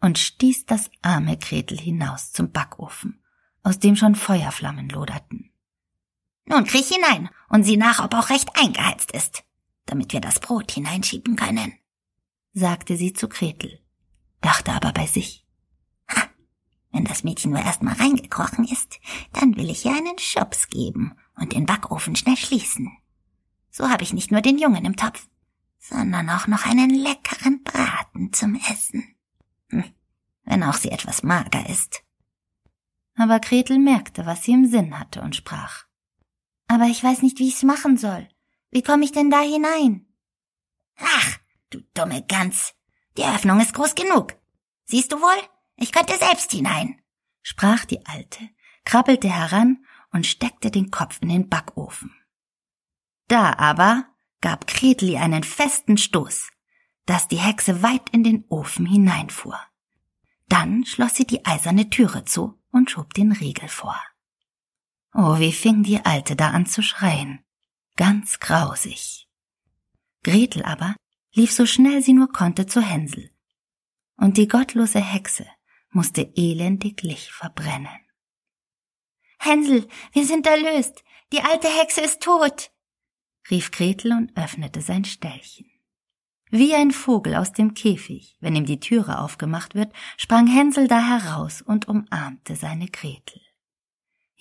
Und 0.01 0.19
stieß 0.19 0.65
das 0.67 0.91
arme 1.03 1.37
Gretel 1.37 1.79
hinaus 1.79 2.33
zum 2.33 2.51
Backofen, 2.51 3.23
aus 3.63 3.79
dem 3.79 3.97
schon 3.97 4.15
Feuerflammen 4.15 4.89
loderten. 4.89 5.50
Nun 6.51 6.65
kriech 6.65 6.89
hinein 6.89 7.31
und 7.49 7.63
sieh 7.63 7.77
nach, 7.77 8.05
ob 8.05 8.13
auch 8.13 8.29
recht 8.29 8.51
eingeheizt 8.57 9.13
ist, 9.13 9.45
damit 9.87 10.13
wir 10.13 10.21
das 10.21 10.41
Brot 10.41 10.73
hineinschieben 10.73 11.37
können, 11.37 11.75
sagte 12.53 12.97
sie 12.97 13.13
zu 13.13 13.29
Gretel, 13.29 13.81
dachte 14.41 14.73
aber 14.73 14.93
bei 14.93 15.07
sich. 15.07 15.47
Wenn 16.91 17.05
das 17.05 17.23
Mädchen 17.23 17.53
nur 17.53 17.61
erst 17.61 17.85
mal 17.85 17.95
reingekrochen 17.95 18.65
ist, 18.65 18.99
dann 19.33 19.57
will 19.57 19.71
ich 19.71 19.85
ihr 19.85 19.93
einen 19.93 20.19
Schubs 20.19 20.69
geben 20.69 21.17
und 21.37 21.53
den 21.53 21.67
Backofen 21.67 22.17
schnell 22.17 22.37
schließen. 22.37 22.91
So 23.71 23.89
habe 23.89 24.03
ich 24.03 24.13
nicht 24.13 24.33
nur 24.33 24.41
den 24.41 24.59
Jungen 24.59 24.85
im 24.85 24.97
Topf, 24.97 25.29
sondern 25.79 26.29
auch 26.31 26.49
noch 26.49 26.67
einen 26.67 26.91
leckeren 26.91 27.63
Braten 27.63 28.33
zum 28.33 28.57
Essen. 28.57 29.15
Hm, 29.69 29.85
wenn 30.43 30.65
auch 30.65 30.75
sie 30.75 30.91
etwas 30.91 31.23
mager 31.23 31.71
ist. 31.71 32.03
Aber 33.15 33.39
Gretel 33.39 33.79
merkte, 33.79 34.27
was 34.27 34.43
sie 34.43 34.53
im 34.53 34.67
Sinn 34.67 34.99
hatte 34.99 35.23
und 35.23 35.37
sprach. 35.37 35.85
Aber 36.71 36.85
ich 36.85 37.03
weiß 37.03 37.23
nicht, 37.23 37.41
wie 37.41 37.49
ich's 37.49 37.65
machen 37.65 37.97
soll. 37.97 38.29
Wie 38.71 38.83
komme 38.83 39.05
ich 39.05 39.11
denn 39.11 39.29
da 39.29 39.41
hinein? 39.41 40.07
Ach, 41.01 41.39
du 41.71 41.81
dumme 41.95 42.25
Gans. 42.29 42.75
Die 43.17 43.25
Öffnung 43.25 43.59
ist 43.59 43.75
groß 43.75 43.97
genug. 43.97 44.37
Siehst 44.85 45.11
du 45.11 45.17
wohl? 45.21 45.43
Ich 45.75 45.91
könnte 45.91 46.17
selbst 46.17 46.53
hinein, 46.53 47.03
sprach 47.43 47.85
die 47.87 48.07
Alte, 48.07 48.51
krabbelte 48.85 49.29
heran 49.29 49.85
und 50.13 50.29
steckte 50.29 50.71
den 50.71 50.93
Kopf 50.93 51.19
in 51.23 51.31
den 51.31 51.49
Backofen. 51.49 52.15
Da 53.27 53.55
aber 53.55 54.07
gab 54.41 54.69
Gretel 54.69 55.17
einen 55.17 55.43
festen 55.43 55.99
Stoß, 55.99 56.51
dass 57.05 57.27
die 57.27 57.41
Hexe 57.41 57.83
weit 57.83 58.11
in 58.11 58.23
den 58.23 58.45
Ofen 58.49 58.87
hineinfuhr. 58.87 59.59
Dann 60.49 60.85
schloss 60.85 61.17
sie 61.17 61.27
die 61.27 61.45
eiserne 61.45 61.91
Türe 61.91 62.25
zu 62.27 62.61
und 62.71 62.93
schob 62.93 63.13
den 63.15 63.33
Riegel 63.33 63.69
vor. 63.69 64.01
Oh, 65.13 65.39
wie 65.39 65.53
fing 65.53 65.83
die 65.83 66.05
Alte 66.05 66.37
da 66.37 66.51
an 66.51 66.67
zu 66.67 66.83
schreien. 66.83 67.45
Ganz 67.97 68.39
grausig. 68.39 69.29
Gretel 70.23 70.63
aber 70.65 70.95
lief 71.33 71.53
so 71.53 71.67
schnell 71.67 72.03
sie 72.03 72.13
nur 72.13 72.29
konnte 72.33 72.67
zu 72.67 72.81
Hänsel. 72.81 73.31
Und 74.17 74.37
die 74.37 74.49
gottlose 74.49 75.01
Hexe 75.01 75.47
musste 75.91 76.23
elendiglich 76.37 77.33
verbrennen. 77.33 78.01
Hänsel, 79.39 79.89
wir 80.13 80.27
sind 80.27 80.47
erlöst. 80.47 81.03
Die 81.33 81.41
alte 81.41 81.69
Hexe 81.69 82.03
ist 82.03 82.21
tot, 82.21 82.71
rief 83.51 83.71
Gretel 83.71 84.13
und 84.13 84.37
öffnete 84.37 84.83
sein 84.83 85.05
Ställchen. 85.05 85.71
Wie 86.51 86.75
ein 86.75 86.91
Vogel 86.91 87.37
aus 87.37 87.53
dem 87.53 87.75
Käfig, 87.75 88.37
wenn 88.41 88.57
ihm 88.57 88.67
die 88.67 88.81
Türe 88.81 89.21
aufgemacht 89.21 89.75
wird, 89.75 89.93
sprang 90.17 90.49
Hänsel 90.49 90.89
da 90.89 91.01
heraus 91.01 91.63
und 91.63 91.87
umarmte 91.87 92.57
seine 92.57 92.89
Gretel. 92.89 93.41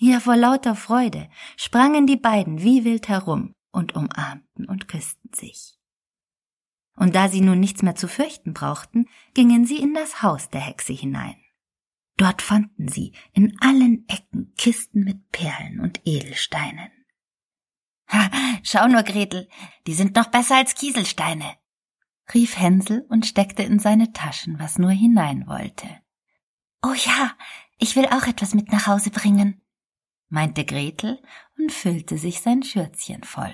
Ja, 0.02 0.18
vor 0.18 0.34
lauter 0.34 0.76
Freude 0.76 1.28
sprangen 1.58 2.06
die 2.06 2.16
beiden 2.16 2.62
wie 2.62 2.84
wild 2.86 3.08
herum 3.08 3.54
und 3.70 3.94
umarmten 3.94 4.64
und 4.66 4.88
küssten 4.88 5.30
sich. 5.34 5.78
Und 6.96 7.14
da 7.14 7.28
sie 7.28 7.42
nun 7.42 7.60
nichts 7.60 7.82
mehr 7.82 7.94
zu 7.94 8.08
fürchten 8.08 8.54
brauchten, 8.54 9.10
gingen 9.34 9.66
sie 9.66 9.76
in 9.76 9.92
das 9.92 10.22
Haus 10.22 10.48
der 10.48 10.62
Hexe 10.62 10.94
hinein. 10.94 11.36
Dort 12.16 12.40
fanden 12.40 12.88
sie 12.88 13.12
in 13.34 13.58
allen 13.60 14.08
Ecken 14.08 14.54
Kisten 14.56 15.04
mit 15.04 15.30
Perlen 15.32 15.80
und 15.80 16.00
Edelsteinen. 16.06 16.90
Ha, 18.08 18.30
schau 18.62 18.88
nur, 18.88 19.02
Gretel, 19.02 19.50
die 19.86 19.94
sind 19.94 20.16
noch 20.16 20.28
besser 20.28 20.56
als 20.56 20.74
Kieselsteine, 20.74 21.58
rief 22.32 22.58
Hänsel 22.58 23.04
und 23.10 23.26
steckte 23.26 23.64
in 23.64 23.78
seine 23.78 24.14
Taschen, 24.14 24.58
was 24.58 24.78
nur 24.78 24.92
hinein 24.92 25.46
wollte. 25.46 25.86
Oh 26.82 26.94
ja, 26.94 27.32
ich 27.76 27.96
will 27.96 28.06
auch 28.06 28.26
etwas 28.26 28.54
mit 28.54 28.72
nach 28.72 28.86
Hause 28.86 29.10
bringen, 29.10 29.59
meinte 30.30 30.64
Gretel 30.64 31.22
und 31.58 31.72
füllte 31.72 32.16
sich 32.16 32.40
sein 32.40 32.62
Schürzchen 32.62 33.22
voll. 33.24 33.52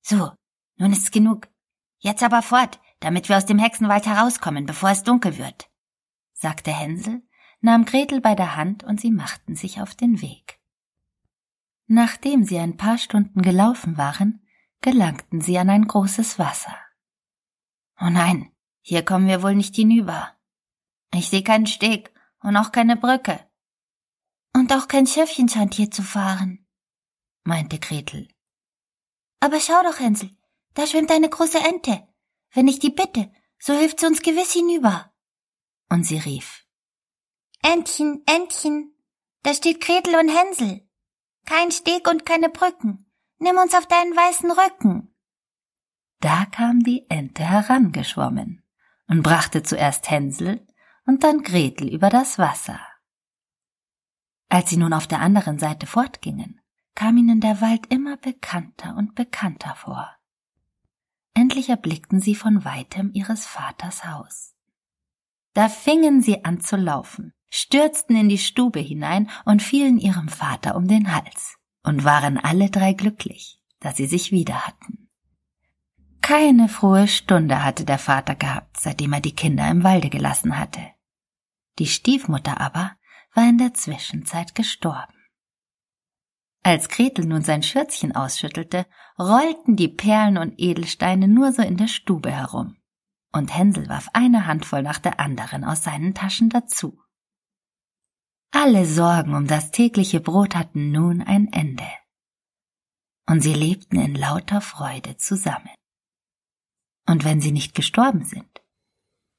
So, 0.00 0.30
nun 0.76 0.92
ist's 0.92 1.10
genug. 1.10 1.48
Jetzt 1.98 2.22
aber 2.22 2.42
fort, 2.42 2.80
damit 3.00 3.28
wir 3.28 3.36
aus 3.36 3.46
dem 3.46 3.58
Hexenwald 3.58 4.06
herauskommen, 4.06 4.66
bevor 4.66 4.90
es 4.90 5.02
dunkel 5.02 5.38
wird, 5.38 5.70
sagte 6.32 6.72
Hänsel, 6.72 7.22
nahm 7.60 7.86
Gretel 7.86 8.20
bei 8.20 8.34
der 8.34 8.56
Hand 8.56 8.84
und 8.84 9.00
sie 9.00 9.10
machten 9.10 9.56
sich 9.56 9.80
auf 9.80 9.94
den 9.94 10.20
Weg. 10.20 10.60
Nachdem 11.86 12.44
sie 12.44 12.58
ein 12.58 12.76
paar 12.76 12.98
Stunden 12.98 13.42
gelaufen 13.42 13.96
waren, 13.98 14.46
gelangten 14.80 15.40
sie 15.40 15.58
an 15.58 15.70
ein 15.70 15.86
großes 15.86 16.38
Wasser. 16.38 16.76
Oh 18.00 18.10
nein, 18.10 18.52
hier 18.80 19.04
kommen 19.04 19.26
wir 19.26 19.42
wohl 19.42 19.54
nicht 19.54 19.74
hinüber. 19.74 20.34
Ich 21.14 21.28
sehe 21.28 21.42
keinen 21.42 21.66
Steg 21.66 22.12
und 22.40 22.56
auch 22.56 22.72
keine 22.72 22.96
Brücke. 22.96 23.40
Und 24.54 24.72
auch 24.72 24.88
kein 24.88 25.06
Schiffchen 25.06 25.48
scheint 25.48 25.74
hier 25.74 25.90
zu 25.90 26.02
fahren, 26.02 26.66
meinte 27.42 27.78
Gretel. 27.78 28.28
Aber 29.40 29.60
schau 29.60 29.82
doch, 29.82 29.98
Hänsel, 29.98 30.30
da 30.74 30.86
schwimmt 30.86 31.10
eine 31.10 31.28
große 31.28 31.58
Ente. 31.58 32.06
Wenn 32.52 32.68
ich 32.68 32.78
die 32.78 32.90
bitte, 32.90 33.32
so 33.58 33.74
hilft 33.74 34.00
sie 34.00 34.06
uns 34.06 34.22
gewiss 34.22 34.52
hinüber. 34.52 35.12
Und 35.90 36.04
sie 36.04 36.18
rief, 36.18 36.64
Entchen, 37.62 38.22
Entchen, 38.26 38.94
da 39.42 39.52
steht 39.54 39.80
Gretel 39.80 40.14
und 40.14 40.28
Hänsel. 40.28 40.88
Kein 41.46 41.70
Steg 41.70 42.08
und 42.08 42.24
keine 42.24 42.48
Brücken. 42.48 43.10
Nimm 43.38 43.56
uns 43.56 43.74
auf 43.74 43.86
deinen 43.86 44.16
weißen 44.16 44.50
Rücken. 44.50 45.14
Da 46.20 46.46
kam 46.46 46.82
die 46.82 47.04
Ente 47.10 47.42
herangeschwommen 47.42 48.62
und 49.08 49.22
brachte 49.22 49.62
zuerst 49.62 50.10
Hänsel 50.10 50.66
und 51.06 51.24
dann 51.24 51.42
Gretel 51.42 51.92
über 51.92 52.08
das 52.08 52.38
Wasser. 52.38 52.80
Als 54.54 54.70
sie 54.70 54.76
nun 54.76 54.92
auf 54.92 55.08
der 55.08 55.18
anderen 55.18 55.58
Seite 55.58 55.84
fortgingen, 55.84 56.60
kam 56.94 57.16
ihnen 57.16 57.40
der 57.40 57.60
Wald 57.60 57.92
immer 57.92 58.16
bekannter 58.16 58.94
und 58.96 59.16
bekannter 59.16 59.74
vor. 59.74 60.08
Endlich 61.34 61.70
erblickten 61.70 62.20
sie 62.20 62.36
von 62.36 62.64
weitem 62.64 63.10
ihres 63.14 63.46
Vaters 63.46 64.04
Haus. 64.04 64.54
Da 65.54 65.68
fingen 65.68 66.22
sie 66.22 66.44
an 66.44 66.60
zu 66.60 66.76
laufen, 66.76 67.32
stürzten 67.50 68.14
in 68.14 68.28
die 68.28 68.38
Stube 68.38 68.78
hinein 68.78 69.28
und 69.44 69.60
fielen 69.60 69.98
ihrem 69.98 70.28
Vater 70.28 70.76
um 70.76 70.86
den 70.86 71.12
Hals 71.12 71.56
und 71.82 72.04
waren 72.04 72.38
alle 72.38 72.70
drei 72.70 72.92
glücklich, 72.92 73.58
dass 73.80 73.96
sie 73.96 74.06
sich 74.06 74.30
wieder 74.30 74.68
hatten. 74.68 75.08
Keine 76.20 76.68
frohe 76.68 77.08
Stunde 77.08 77.64
hatte 77.64 77.84
der 77.84 77.98
Vater 77.98 78.36
gehabt, 78.36 78.78
seitdem 78.78 79.14
er 79.14 79.20
die 79.20 79.34
Kinder 79.34 79.68
im 79.68 79.82
Walde 79.82 80.10
gelassen 80.10 80.56
hatte. 80.56 80.92
Die 81.80 81.88
Stiefmutter 81.88 82.60
aber 82.60 82.92
war 83.34 83.48
in 83.48 83.58
der 83.58 83.74
Zwischenzeit 83.74 84.54
gestorben. 84.54 85.12
Als 86.62 86.88
Gretel 86.88 87.26
nun 87.26 87.42
sein 87.42 87.62
Schürzchen 87.62 88.16
ausschüttelte, 88.16 88.86
rollten 89.18 89.76
die 89.76 89.88
Perlen 89.88 90.38
und 90.38 90.54
Edelsteine 90.56 91.28
nur 91.28 91.52
so 91.52 91.60
in 91.60 91.76
der 91.76 91.88
Stube 91.88 92.30
herum, 92.30 92.78
und 93.32 93.54
Hänsel 93.54 93.88
warf 93.88 94.08
eine 94.14 94.46
Handvoll 94.46 94.82
nach 94.82 94.98
der 94.98 95.20
anderen 95.20 95.62
aus 95.64 95.82
seinen 95.82 96.14
Taschen 96.14 96.48
dazu. 96.48 96.98
Alle 98.50 98.86
Sorgen 98.86 99.34
um 99.34 99.46
das 99.46 99.72
tägliche 99.72 100.20
Brot 100.20 100.54
hatten 100.54 100.90
nun 100.90 101.20
ein 101.20 101.52
Ende, 101.52 101.88
und 103.26 103.42
sie 103.42 103.54
lebten 103.54 104.00
in 104.00 104.14
lauter 104.14 104.60
Freude 104.60 105.16
zusammen. 105.18 105.74
Und 107.06 107.24
wenn 107.24 107.42
sie 107.42 107.52
nicht 107.52 107.74
gestorben 107.74 108.24
sind, 108.24 108.62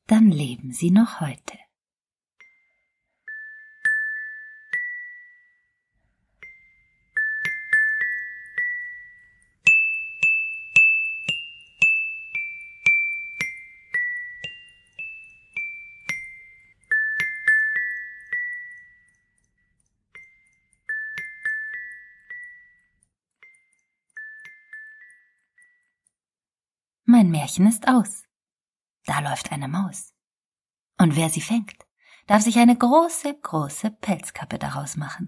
dann 0.06 0.30
leben 0.30 0.72
sie 0.72 0.92
noch 0.92 1.22
heute. 1.22 1.58
Mein 27.26 27.32
Märchen 27.32 27.66
ist 27.66 27.88
aus. 27.88 28.24
Da 29.08 29.20
läuft 29.20 29.52
eine 29.52 29.68
Maus. 29.68 30.14
Und 31.00 31.16
wer 31.16 31.30
sie 31.30 31.42
fängt, 31.42 31.76
darf 32.28 32.44
sich 32.44 32.60
eine 32.60 32.78
große, 32.78 33.34
große 33.42 33.90
Pelzkappe 33.90 34.60
daraus 34.60 34.96
machen. 34.96 35.28